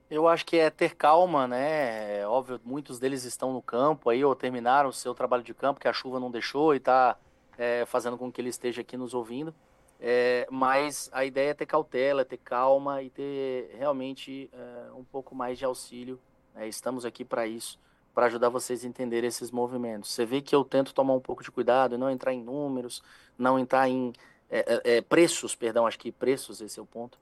Eu 0.09 0.25
acho 0.25 0.45
que 0.45 0.57
é 0.57 0.69
ter 0.69 0.95
calma, 0.95 1.47
né? 1.47 2.19
É 2.19 2.27
óbvio, 2.27 2.61
muitos 2.63 2.97
deles 2.97 3.25
estão 3.25 3.51
no 3.51 3.61
campo 3.61 4.09
aí 4.09 4.23
ou 4.23 4.33
terminaram 4.33 4.89
o 4.89 4.93
seu 4.93 5.13
trabalho 5.13 5.43
de 5.43 5.53
campo, 5.53 5.81
que 5.81 5.87
a 5.87 5.93
chuva 5.93 6.17
não 6.17 6.31
deixou 6.31 6.73
e 6.73 6.77
está 6.77 7.17
é, 7.57 7.85
fazendo 7.85 8.17
com 8.17 8.31
que 8.31 8.39
ele 8.39 8.49
esteja 8.49 8.81
aqui 8.81 8.95
nos 8.95 9.13
ouvindo. 9.13 9.53
É, 9.99 10.47
mas 10.49 11.09
a 11.11 11.25
ideia 11.25 11.49
é 11.49 11.53
ter 11.53 11.65
cautela, 11.65 12.23
ter 12.23 12.37
calma 12.37 13.01
e 13.01 13.09
ter 13.09 13.75
realmente 13.77 14.49
é, 14.53 14.93
um 14.93 15.03
pouco 15.03 15.35
mais 15.35 15.57
de 15.57 15.65
auxílio. 15.65 16.17
Né? 16.55 16.69
Estamos 16.69 17.03
aqui 17.03 17.25
para 17.25 17.45
isso, 17.45 17.77
para 18.13 18.27
ajudar 18.27 18.47
vocês 18.47 18.85
a 18.85 18.87
entender 18.87 19.25
esses 19.25 19.51
movimentos. 19.51 20.13
Você 20.13 20.25
vê 20.25 20.41
que 20.41 20.55
eu 20.55 20.63
tento 20.63 20.93
tomar 20.93 21.15
um 21.15 21.19
pouco 21.19 21.43
de 21.43 21.51
cuidado, 21.51 21.97
não 21.97 22.09
entrar 22.09 22.31
em 22.31 22.41
números, 22.41 23.03
não 23.37 23.59
entrar 23.59 23.89
em 23.89 24.13
é, 24.49 24.81
é, 24.85 25.01
preços, 25.01 25.53
perdão, 25.53 25.85
acho 25.85 25.99
que 25.99 26.13
preços, 26.13 26.61
esse 26.61 26.79
é 26.79 26.81
o 26.81 26.85
ponto. 26.85 27.19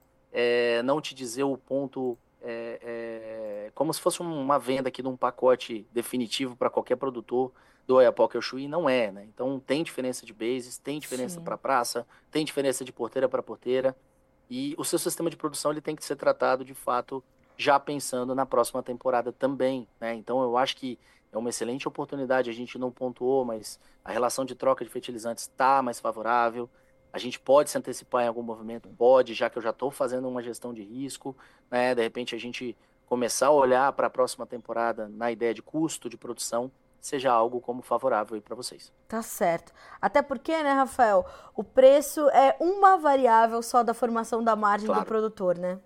não 0.84 1.02
te 1.02 1.15
dizer 1.15 1.43
o 1.43 1.58
ponto 1.58 2.15
é, 2.48 2.80
é, 2.82 3.72
como 3.74 3.92
se 3.92 4.00
fosse 4.00 4.22
uma 4.22 4.60
venda 4.60 4.90
aqui 4.90 5.02
de 5.02 5.08
um 5.08 5.18
pacote 5.18 5.88
definitivo 5.92 6.56
para 6.56 6.70
qualquer 6.70 6.96
produtor 6.96 7.52
do 7.88 7.96
Oiapoque 7.96 8.38
ao 8.38 8.42
Chuí, 8.42 8.68
não 8.68 8.88
é, 8.88 9.12
né? 9.12 9.26
Então 9.34 9.60
tem 9.60 9.84
diferença 9.84 10.26
de 10.26 10.34
bases, 10.34 10.78
tem 10.78 11.00
diferença 11.00 11.42
para 11.42 11.58
praça, 11.58 12.06
tem 12.32 12.46
diferença 12.46 12.86
de 12.86 12.92
porteira 12.92 13.28
para 13.28 13.42
porteira, 13.44 13.96
e 14.50 14.76
o 14.78 14.84
seu 14.84 15.00
sistema 15.00 15.30
de 15.30 15.36
produção 15.36 15.72
ele 15.72 15.82
tem 15.82 15.96
que 15.96 16.06
ser 16.06 16.16
tratado 16.16 16.64
de 16.64 16.74
fato 16.74 17.24
já 17.58 17.80
pensando 17.80 18.36
na 18.36 18.46
próxima 18.46 18.84
temporada 18.84 19.32
também, 19.32 19.88
né? 20.00 20.14
Então 20.14 20.42
eu 20.44 20.58
acho 20.58 20.78
que 20.78 21.00
é 21.32 21.38
uma 21.38 21.50
excelente 21.50 21.88
oportunidade, 21.88 22.50
a 22.50 22.54
gente 22.54 22.78
não 22.78 22.92
pontuou, 22.92 23.44
mas 23.44 23.80
a 24.04 24.12
relação 24.12 24.46
de 24.46 24.56
troca 24.56 24.86
de 24.86 24.92
fertilizantes 24.92 25.46
está 25.46 25.82
mais 25.82 26.00
favorável, 26.00 26.70
a 27.15 27.17
gente 27.17 27.39
pode 27.39 27.69
se 27.69 27.78
antecipar 27.78 28.25
em 28.25 28.28
algum 28.28 28.41
movimento? 28.41 28.89
Pode, 28.89 29.34
já 29.34 29.49
que 29.49 29.58
eu 29.58 29.62
já 29.62 29.69
estou 29.69 29.89
fazendo 29.89 30.28
uma 30.28 30.43
gestão 30.43 30.73
de 30.73 30.84
risco, 30.84 31.34
né? 31.71 31.95
De 31.95 32.01
repente 32.01 32.36
a 32.36 32.38
gente 32.38 32.78
começar 33.06 33.47
a 33.47 33.51
olhar 33.51 33.89
para 33.93 34.08
a 34.08 34.10
próxima 34.10 34.45
temporada 34.45 35.08
na 35.08 35.32
ideia 35.32 35.54
de 35.54 35.62
custo 35.62 36.10
de 36.10 36.17
produção 36.17 36.69
seja 36.99 37.32
algo 37.32 37.62
como 37.62 37.82
favorável 37.82 38.41
para 38.41 38.54
vocês. 38.54 38.91
Tá 39.08 39.21
certo. 39.21 39.71
Até 40.01 40.21
porque, 40.21 40.51
né, 40.62 40.73
Rafael, 40.73 41.25
o 41.56 41.63
preço 41.63 42.28
é 42.32 42.58
uma 42.60 42.97
variável 42.97 43.62
só 43.62 43.82
da 43.82 43.93
formação 43.93 44.43
da 44.43 44.54
margem 44.54 44.88
claro. 44.88 45.01
do 45.01 45.08
produtor, 45.08 45.58
né? 45.58 45.80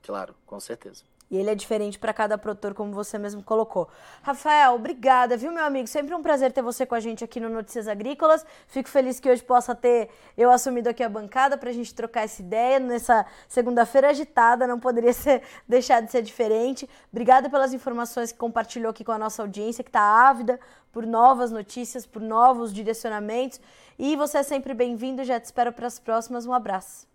Claro, 0.00 0.32
com 0.46 0.60
certeza. 0.60 1.02
E 1.32 1.36
ele 1.38 1.48
é 1.48 1.54
diferente 1.54 1.98
para 1.98 2.12
cada 2.12 2.36
produtor, 2.36 2.74
como 2.74 2.92
você 2.92 3.16
mesmo 3.16 3.42
colocou. 3.42 3.88
Rafael, 4.22 4.74
obrigada, 4.74 5.34
viu, 5.34 5.50
meu 5.50 5.64
amigo? 5.64 5.88
Sempre 5.88 6.14
um 6.14 6.20
prazer 6.20 6.52
ter 6.52 6.60
você 6.60 6.84
com 6.84 6.94
a 6.94 7.00
gente 7.00 7.24
aqui 7.24 7.40
no 7.40 7.48
Notícias 7.48 7.88
Agrícolas. 7.88 8.44
Fico 8.68 8.90
feliz 8.90 9.18
que 9.18 9.30
hoje 9.30 9.42
possa 9.42 9.74
ter 9.74 10.10
eu 10.36 10.50
assumido 10.50 10.90
aqui 10.90 11.02
a 11.02 11.08
bancada 11.08 11.56
para 11.56 11.70
a 11.70 11.72
gente 11.72 11.94
trocar 11.94 12.24
essa 12.24 12.42
ideia 12.42 12.78
nessa 12.78 13.24
segunda-feira 13.48 14.10
agitada. 14.10 14.66
Não 14.66 14.78
poderia 14.78 15.12
ser, 15.14 15.40
deixar 15.66 16.02
de 16.02 16.10
ser 16.10 16.20
diferente. 16.20 16.86
Obrigada 17.10 17.48
pelas 17.48 17.72
informações 17.72 18.30
que 18.30 18.38
compartilhou 18.38 18.90
aqui 18.90 19.02
com 19.02 19.12
a 19.12 19.18
nossa 19.18 19.40
audiência, 19.40 19.82
que 19.82 19.88
está 19.88 20.02
ávida 20.02 20.60
por 20.92 21.06
novas 21.06 21.50
notícias, 21.50 22.04
por 22.04 22.20
novos 22.20 22.74
direcionamentos. 22.74 23.58
E 23.98 24.16
você 24.16 24.36
é 24.36 24.42
sempre 24.42 24.74
bem-vindo. 24.74 25.24
Já 25.24 25.40
te 25.40 25.46
espero 25.46 25.72
para 25.72 25.86
as 25.86 25.98
próximas. 25.98 26.44
Um 26.44 26.52
abraço. 26.52 27.11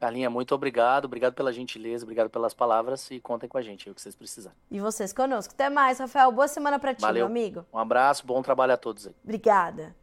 Carlinha, 0.00 0.30
muito 0.30 0.54
obrigado. 0.54 1.04
Obrigado 1.04 1.34
pela 1.34 1.52
gentileza, 1.52 2.04
obrigado 2.04 2.30
pelas 2.30 2.54
palavras 2.54 3.10
e 3.10 3.20
contem 3.20 3.46
com 3.46 3.58
a 3.58 3.62
gente, 3.62 3.90
o 3.90 3.94
que 3.94 4.00
vocês 4.00 4.16
precisarem. 4.16 4.56
E 4.70 4.80
vocês 4.80 5.12
conosco. 5.12 5.52
Até 5.52 5.68
mais, 5.68 5.98
Rafael. 5.98 6.32
Boa 6.32 6.48
semana 6.48 6.78
para 6.78 6.94
ti, 6.94 7.02
Valeu. 7.02 7.26
meu 7.26 7.26
amigo. 7.26 7.66
Um 7.70 7.78
abraço, 7.78 8.26
bom 8.26 8.40
trabalho 8.40 8.72
a 8.72 8.76
todos 8.78 9.06
aí. 9.06 9.14
Obrigada. 9.22 9.94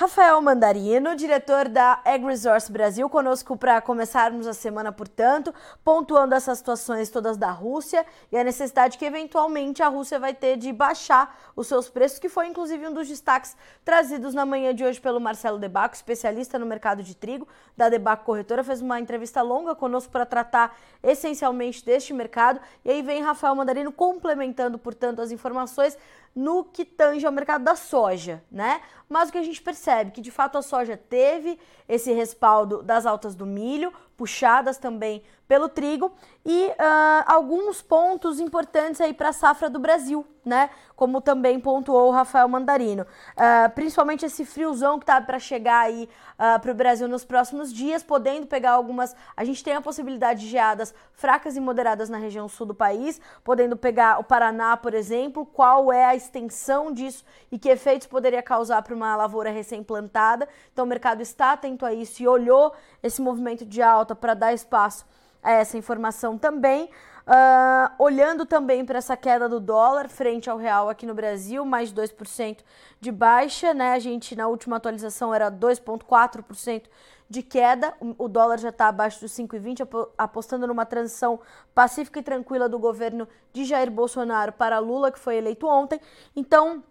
Rafael 0.00 0.40
Mandarino, 0.40 1.16
diretor 1.16 1.68
da 1.68 2.00
AgResource 2.04 2.70
Brasil, 2.70 3.10
conosco 3.10 3.56
para 3.56 3.80
começarmos 3.80 4.46
a 4.46 4.54
semana, 4.54 4.92
portanto, 4.92 5.52
pontuando 5.82 6.36
essas 6.36 6.58
situações 6.58 7.10
todas 7.10 7.36
da 7.36 7.50
Rússia 7.50 8.06
e 8.30 8.38
a 8.38 8.44
necessidade 8.44 8.96
que 8.96 9.04
eventualmente 9.04 9.82
a 9.82 9.88
Rússia 9.88 10.20
vai 10.20 10.32
ter 10.32 10.56
de 10.56 10.72
baixar 10.72 11.36
os 11.56 11.66
seus 11.66 11.88
preços, 11.88 12.20
que 12.20 12.28
foi 12.28 12.46
inclusive 12.46 12.86
um 12.86 12.92
dos 12.92 13.08
destaques 13.08 13.56
trazidos 13.84 14.34
na 14.34 14.46
manhã 14.46 14.72
de 14.72 14.84
hoje 14.84 15.00
pelo 15.00 15.20
Marcelo 15.20 15.58
Debaco, 15.58 15.96
especialista 15.96 16.60
no 16.60 16.66
mercado 16.66 17.02
de 17.02 17.16
trigo 17.16 17.48
da 17.76 17.88
Debaco 17.88 18.24
Corretora, 18.24 18.62
fez 18.62 18.80
uma 18.80 19.00
entrevista 19.00 19.42
longa 19.42 19.74
conosco 19.74 20.12
para 20.12 20.24
tratar 20.24 20.78
essencialmente 21.02 21.84
deste 21.84 22.14
mercado. 22.14 22.60
E 22.84 22.90
aí 22.92 23.02
vem 23.02 23.20
Rafael 23.20 23.56
Mandarino 23.56 23.90
complementando, 23.90 24.78
portanto, 24.78 25.20
as 25.20 25.32
informações 25.32 25.98
no 26.34 26.64
que 26.64 26.84
tange 26.84 27.26
ao 27.26 27.32
mercado 27.32 27.64
da 27.64 27.74
soja, 27.74 28.42
né? 28.50 28.80
Mas 29.08 29.28
o 29.28 29.32
que 29.32 29.38
a 29.38 29.42
gente 29.42 29.60
percebe 29.62 30.10
que 30.10 30.20
de 30.20 30.30
fato 30.30 30.58
a 30.58 30.62
soja 30.62 30.96
teve 30.96 31.58
esse 31.88 32.12
respaldo 32.12 32.82
das 32.82 33.06
altas 33.06 33.34
do 33.34 33.46
milho, 33.46 33.92
puxadas 34.18 34.76
também 34.76 35.22
pelo 35.48 35.68
trigo 35.68 36.12
e 36.44 36.66
uh, 36.66 37.24
alguns 37.26 37.80
pontos 37.80 38.38
importantes 38.38 39.00
aí 39.00 39.14
para 39.14 39.30
a 39.30 39.32
safra 39.32 39.70
do 39.70 39.78
Brasil, 39.78 40.26
né? 40.44 40.68
Como 40.94 41.20
também 41.20 41.58
pontuou 41.58 42.08
o 42.08 42.10
Rafael 42.10 42.48
Mandarino. 42.48 43.02
Uh, 43.02 43.70
principalmente 43.74 44.26
esse 44.26 44.44
friozão 44.44 44.98
que 44.98 45.06
tá 45.06 45.20
para 45.20 45.38
chegar 45.38 45.80
aí 45.80 46.08
uh, 46.34 46.60
para 46.60 46.70
o 46.70 46.74
Brasil 46.74 47.08
nos 47.08 47.24
próximos 47.24 47.72
dias, 47.72 48.02
podendo 48.02 48.46
pegar 48.46 48.72
algumas. 48.72 49.14
A 49.36 49.44
gente 49.44 49.64
tem 49.64 49.74
a 49.74 49.80
possibilidade 49.80 50.40
de 50.40 50.48
geadas 50.48 50.94
fracas 51.12 51.56
e 51.56 51.60
moderadas 51.60 52.08
na 52.08 52.18
região 52.18 52.48
sul 52.48 52.66
do 52.66 52.74
país, 52.74 53.20
podendo 53.42 53.76
pegar 53.76 54.20
o 54.20 54.24
Paraná, 54.24 54.76
por 54.76 54.92
exemplo. 54.92 55.46
Qual 55.46 55.92
é 55.92 56.04
a 56.04 56.16
extensão 56.16 56.92
disso 56.92 57.24
e 57.50 57.58
que 57.58 57.68
efeitos 57.68 58.06
poderia 58.06 58.42
causar 58.42 58.82
para 58.82 58.94
uma 58.94 59.16
lavoura 59.16 59.50
recém-plantada? 59.50 60.48
Então 60.72 60.84
o 60.84 60.88
mercado 60.88 61.22
está 61.22 61.52
atento 61.52 61.86
a 61.86 61.92
isso 61.92 62.22
e 62.22 62.28
olhou 62.28 62.72
esse 63.02 63.22
movimento 63.22 63.64
de 63.64 63.80
alta 63.80 64.07
para 64.14 64.34
dar 64.34 64.52
espaço 64.52 65.04
a 65.42 65.52
essa 65.52 65.76
informação 65.76 66.36
também. 66.36 66.90
Uh, 67.28 67.92
olhando 67.98 68.46
também 68.46 68.86
para 68.86 68.96
essa 68.96 69.14
queda 69.14 69.50
do 69.50 69.60
dólar 69.60 70.08
frente 70.08 70.48
ao 70.48 70.56
real 70.56 70.88
aqui 70.88 71.04
no 71.04 71.14
Brasil, 71.14 71.62
mais 71.62 71.92
2% 71.92 72.60
de 72.98 73.12
baixa, 73.12 73.74
né? 73.74 73.92
A 73.92 73.98
gente 73.98 74.34
na 74.34 74.48
última 74.48 74.76
atualização 74.76 75.34
era 75.34 75.50
2,4% 75.50 76.84
de 77.28 77.42
queda, 77.42 77.92
o 78.16 78.26
dólar 78.26 78.58
já 78.58 78.70
está 78.70 78.88
abaixo 78.88 79.20
dos 79.20 79.32
5,20, 79.32 80.08
apostando 80.16 80.66
numa 80.66 80.86
transição 80.86 81.38
pacífica 81.74 82.20
e 82.20 82.22
tranquila 82.22 82.66
do 82.68 82.78
governo 82.78 83.28
de 83.52 83.66
Jair 83.66 83.90
Bolsonaro 83.90 84.52
para 84.52 84.78
Lula, 84.78 85.12
que 85.12 85.18
foi 85.18 85.36
eleito 85.36 85.66
ontem. 85.66 86.00
Então, 86.34 86.82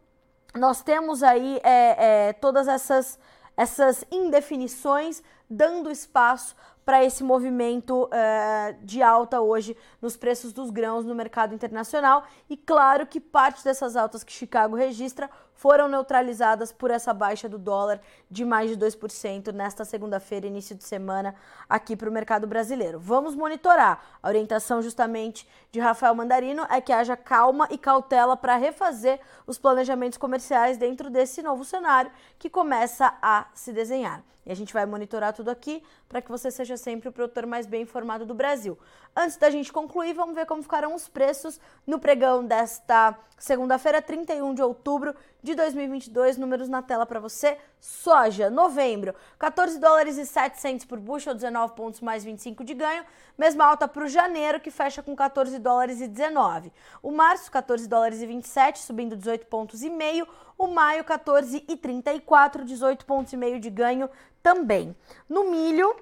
nós 0.56 0.84
temos 0.84 1.24
aí 1.24 1.60
é, 1.64 2.28
é, 2.28 2.34
todas 2.34 2.68
essas, 2.68 3.18
essas 3.56 4.06
indefinições 4.12 5.24
dando 5.50 5.92
espaço 5.92 6.56
para 6.86 7.04
esse 7.04 7.22
movimento 7.22 8.06
uh, 8.06 8.86
de 8.86 9.02
alta 9.02 9.42
hoje 9.42 9.76
nos 10.02 10.16
preços 10.16 10.54
dos 10.54 10.70
grãos 10.70 11.06
no 11.06 11.14
mercado 11.14 11.54
internacional. 11.54 12.26
E 12.50 12.56
claro 12.56 13.06
que 13.06 13.20
parte 13.20 13.64
dessas 13.64 13.98
altas 13.98 14.24
que 14.24 14.32
Chicago 14.32 14.76
registra 14.76 15.30
foram 15.58 15.88
neutralizadas 15.88 16.72
por 16.72 16.92
essa 16.92 17.12
baixa 17.14 17.50
do 17.50 17.58
dólar 17.58 18.00
de 18.30 18.46
mais 18.46 18.70
de 18.70 18.78
2% 18.78 19.52
nesta 19.52 19.84
segunda-feira, 19.84 20.46
início 20.46 20.76
de 20.76 20.84
semana, 20.84 21.34
aqui 21.68 21.96
para 21.96 22.08
o 22.08 22.14
mercado 22.14 22.46
brasileiro. 22.46 23.00
Vamos 23.00 23.36
monitorar. 23.36 24.00
A 24.22 24.28
orientação 24.28 24.84
justamente 24.84 25.48
de 25.72 25.80
Rafael 25.80 26.14
Mandarino 26.14 26.66
é 26.70 26.80
que 26.80 26.94
haja 26.94 27.18
calma 27.18 27.68
e 27.72 27.78
cautela 27.78 28.38
para 28.38 28.56
refazer 28.56 29.20
os 29.48 29.58
planejamentos 29.58 30.18
comerciais 30.18 30.78
dentro 30.78 31.10
desse 31.10 31.42
novo 31.42 31.66
cenário 31.66 32.12
que 32.38 32.52
começa 32.52 33.18
a 33.20 33.48
se 33.56 33.74
desenhar. 33.74 34.24
E 34.48 34.52
a 34.52 34.56
gente 34.56 34.74
vai 34.74 34.86
monitorar 34.86 35.34
tudo 35.34 35.50
aqui 35.50 35.84
para 36.08 36.22
que 36.22 36.32
você 36.32 36.50
seja 36.50 36.78
sempre 36.78 37.10
o 37.10 37.12
produtor 37.12 37.46
mais 37.46 37.66
bem 37.66 37.82
informado 37.82 38.26
do 38.26 38.34
Brasil. 38.34 38.80
Antes 39.14 39.36
da 39.36 39.50
gente 39.50 39.74
concluir, 39.74 40.14
vamos 40.14 40.36
ver 40.36 40.46
como 40.46 40.64
ficaram 40.64 40.96
os 40.96 41.10
preços 41.10 41.60
no 41.86 42.00
pregão 42.00 42.46
desta 42.46 43.14
segunda-feira, 43.38 44.02
31 44.02 44.54
de 44.54 44.62
outubro 44.62 45.14
de 45.48 45.56
2022. 45.56 46.38
Números 46.38 46.68
na 46.68 46.82
tela 46.82 47.06
para 47.06 47.20
você. 47.20 47.58
Soja, 47.80 48.50
novembro, 48.50 49.16
14 49.40 49.80
dólares 49.80 50.18
e 50.18 50.26
700 50.26 50.86
por 50.86 51.00
bushel, 51.00 51.34
19 51.34 51.74
pontos 51.74 52.02
mais 52.02 52.24
25 52.24 52.64
de 52.64 52.74
ganho. 52.74 53.04
Mesma 53.38 53.66
alta 53.66 53.88
para 53.88 54.04
o 54.04 54.08
janeiro, 54.08 54.60
que 54.60 54.70
fecha 54.70 55.02
com 55.02 55.16
14 55.16 55.58
dólares 55.58 56.02
e 56.02 56.08
19. 56.08 56.72
O 57.02 57.12
março, 57.12 57.50
14 57.50 57.88
dólares 57.88 58.22
e 58.22 58.26
27, 58.28 58.80
subindo 58.80 59.16
18 59.16 59.48
pontos 59.48 59.82
e 59.84 59.90
meio. 59.90 60.28
O 60.58 60.68
maio, 60.68 61.04
14 61.04 61.64
e 61.68 61.78
34, 61.78 62.66
18 62.66 63.06
pontos 63.06 63.32
e 63.32 63.38
meio 63.38 63.60
de 63.60 63.70
ganho 63.70 64.10
também. 64.44 64.96
No 65.30 65.50
milho, 65.50 65.96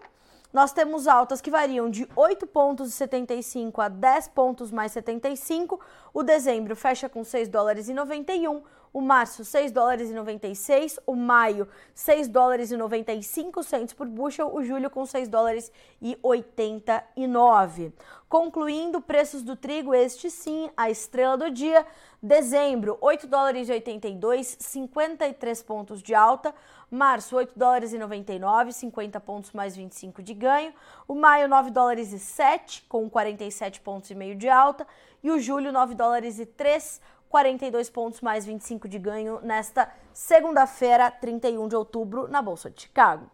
nós 0.56 0.72
temos 0.72 1.06
altas 1.06 1.42
que 1.42 1.52
variam 1.52 1.90
de 1.90 2.08
8 2.16 2.48
pontos 2.48 2.88
e 2.88 2.92
75 2.94 3.82
a 3.82 3.90
10 3.90 4.30
pontos 4.30 4.72
mais 4.72 4.94
75. 4.94 5.78
O 6.14 6.24
dezembro 6.24 6.78
fecha 6.78 7.10
com 7.10 7.26
6 7.26 7.50
dólares 7.50 7.90
e 7.90 7.94
91, 7.94 8.64
o 8.96 9.02
março 9.02 9.44
6 9.44 9.74
dólares 9.74 10.10
e 10.10 10.14
96, 10.14 11.02
o 11.06 11.18
maio 11.18 11.68
6 11.94 12.30
dólares 12.30 12.72
e 12.72 12.78
95 12.78 13.62
centos 13.62 13.94
por 13.94 14.08
bushel, 14.08 14.56
o 14.56 14.64
julho 14.64 14.90
com 14.90 15.06
6 15.06 15.28
dólares 15.28 15.70
e 16.02 16.18
89. 16.24 17.92
Concluindo, 18.30 19.02
preços 19.02 19.42
do 19.42 19.54
trigo, 19.54 19.94
este 19.94 20.32
sim, 20.32 20.70
a 20.78 20.90
estrela 20.90 21.38
do 21.38 21.52
dia, 21.52 21.86
dezembro 22.24 22.98
8 23.02 23.28
dólares 23.28 23.68
e 23.68 23.74
82, 23.74 24.56
53 24.62 25.64
pontos 25.64 26.02
de 26.02 26.16
alta, 26.16 26.56
março 26.90 27.36
8 27.36 27.52
dólares 27.54 27.92
e 27.92 27.98
99, 27.98 28.72
50 28.72 29.20
pontos 29.20 29.52
mais 29.52 29.76
25 29.76 30.24
de 30.24 30.34
ganho, 30.34 30.74
o 31.06 31.16
maio 31.16 31.50
9 31.50 31.70
dólares 31.70 32.14
e 32.14 32.20
7 32.20 32.86
com 32.88 33.10
47 33.10 33.82
pontos 33.82 34.10
e 34.10 34.16
meio 34.16 34.38
de 34.38 34.48
alta. 34.48 34.88
E 35.22 35.32
o 35.32 35.40
julho 35.40 35.72
9 35.72 35.96
dólares 35.96 36.38
e 36.38 36.46
3 36.46 37.02
42 37.30 37.90
pontos 37.90 38.22
mais 38.22 38.46
25 38.46 38.88
de 38.88 39.00
ganho 39.00 39.40
nesta 39.42 39.92
segunda-feira, 40.14 41.12
31 41.12 41.68
de 41.68 41.76
outubro, 41.76 42.28
na 42.28 42.42
Bolsa 42.42 42.70
de 42.70 42.82
Chicago. 42.82 43.30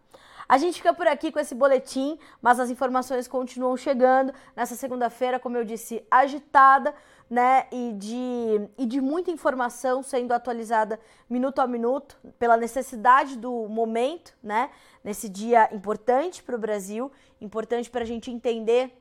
A 0.48 0.58
gente 0.58 0.78
fica 0.78 0.92
por 0.92 1.06
aqui 1.06 1.32
com 1.32 1.38
esse 1.38 1.54
boletim, 1.54 2.18
mas 2.40 2.60
as 2.60 2.68
informações 2.68 3.26
continuam 3.28 3.76
chegando 3.76 4.34
nessa 4.54 4.74
segunda-feira, 4.74 5.38
como 5.38 5.56
eu 5.56 5.64
disse, 5.64 6.04
agitada, 6.10 6.94
né? 7.30 7.66
E 7.72 7.92
de, 7.94 8.68
e 8.76 8.84
de 8.84 9.00
muita 9.00 9.30
informação 9.30 10.02
sendo 10.02 10.32
atualizada 10.32 11.00
minuto 11.30 11.60
a 11.60 11.66
minuto, 11.66 12.18
pela 12.38 12.56
necessidade 12.56 13.38
do 13.38 13.66
momento, 13.68 14.34
né? 14.42 14.70
Nesse 15.02 15.28
dia 15.28 15.74
importante 15.74 16.42
para 16.42 16.56
o 16.56 16.58
Brasil, 16.58 17.10
importante 17.40 17.88
para 17.88 18.02
a 18.02 18.06
gente 18.06 18.30
entender 18.30 18.92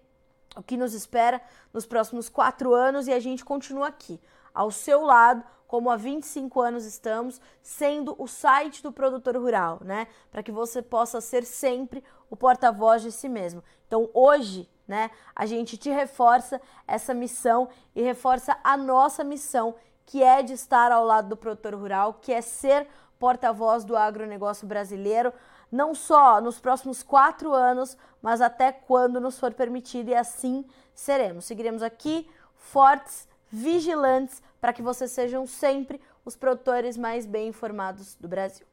o 0.56 0.64
que 0.64 0.78
nos 0.78 0.94
espera 0.94 1.42
nos 1.74 1.86
próximos 1.86 2.30
quatro 2.30 2.74
anos 2.74 3.08
e 3.08 3.14
a 3.14 3.20
gente 3.20 3.44
continua 3.44 3.88
aqui 3.88 4.20
ao 4.54 4.72
seu 4.72 5.04
lado, 5.04 5.44
como 5.68 5.90
há 5.90 5.96
25 5.96 6.60
anos 6.60 6.86
estamos, 6.86 7.40
sendo 7.62 8.14
o 8.18 8.28
site 8.28 8.84
do 8.84 8.92
produtor 8.92 9.38
rural, 9.38 9.80
né? 9.84 10.08
Para 10.30 10.44
que 10.44 10.52
você 10.52 10.82
possa 10.82 11.22
ser 11.22 11.46
sempre 11.46 12.04
o 12.30 12.36
porta-voz 12.36 13.02
de 13.02 13.12
si 13.12 13.30
mesmo. 13.30 13.64
Então, 13.88 14.10
hoje, 14.14 14.70
né, 14.88 15.10
a 15.34 15.46
gente 15.46 15.78
te 15.78 15.90
reforça 15.90 16.62
essa 16.86 17.14
missão 17.14 17.70
e 17.96 18.02
reforça 18.02 18.58
a 18.64 18.76
nossa 18.76 19.24
missão, 19.24 19.76
que 20.06 20.22
é 20.22 20.44
de 20.44 20.52
estar 20.52 20.92
ao 20.92 21.06
lado 21.06 21.30
do 21.30 21.38
produtor 21.38 21.74
rural, 21.76 22.16
que 22.16 22.34
é 22.34 22.42
ser 22.42 22.88
porta-voz 23.18 23.86
do 23.86 23.96
agronegócio 23.96 24.68
brasileiro, 24.68 25.32
não 25.72 25.96
só 25.96 26.42
nos 26.42 26.60
próximos 26.60 27.02
quatro 27.02 27.54
anos, 27.54 27.96
mas 28.22 28.42
até 28.42 28.74
quando 28.74 29.22
nos 29.22 29.40
for 29.40 29.54
permitido, 29.54 30.10
e 30.10 30.16
assim 30.16 30.66
seremos. 30.94 31.46
Seguiremos 31.46 31.82
aqui 31.82 32.30
fortes 32.56 33.28
vigilantes 33.52 34.42
para 34.60 34.74
que 34.74 34.82
vocês 34.82 35.12
sejam 35.12 35.46
sempre 35.46 36.00
os 36.24 36.36
produtores 36.36 36.98
mais 36.98 37.26
bem 37.26 37.50
informados 37.50 38.16
do 38.20 38.28
Brasil. 38.28 38.66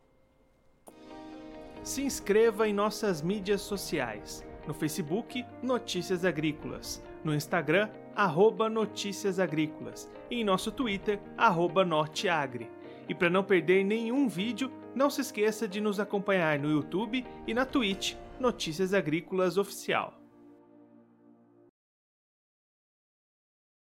Se 1.82 2.02
inscreva 2.02 2.68
em 2.68 2.72
nossas 2.72 3.22
mídias 3.22 3.62
sociais. 3.62 4.44
No 4.66 4.74
Facebook, 4.74 5.44
Notícias 5.62 6.24
Agrícolas. 6.24 7.02
No 7.24 7.34
Instagram, 7.34 7.88
arroba 8.14 8.68
Notícias 8.68 9.38
Agrícolas. 9.38 10.10
E 10.30 10.40
em 10.40 10.44
nosso 10.44 10.70
Twitter, 10.70 11.18
arroba 11.36 11.84
Norteagri. 11.84 12.70
E 13.08 13.14
para 13.14 13.30
não 13.30 13.42
perder 13.42 13.84
nenhum 13.84 14.28
vídeo, 14.28 14.70
não 14.94 15.08
se 15.08 15.22
esqueça 15.22 15.66
de 15.66 15.80
nos 15.80 15.98
acompanhar 15.98 16.58
no 16.58 16.70
YouTube 16.70 17.24
e 17.46 17.54
na 17.54 17.64
Twitch 17.64 18.14
Notícias 18.38 18.92
Agrícolas 18.92 19.56
Oficial. 19.56 20.17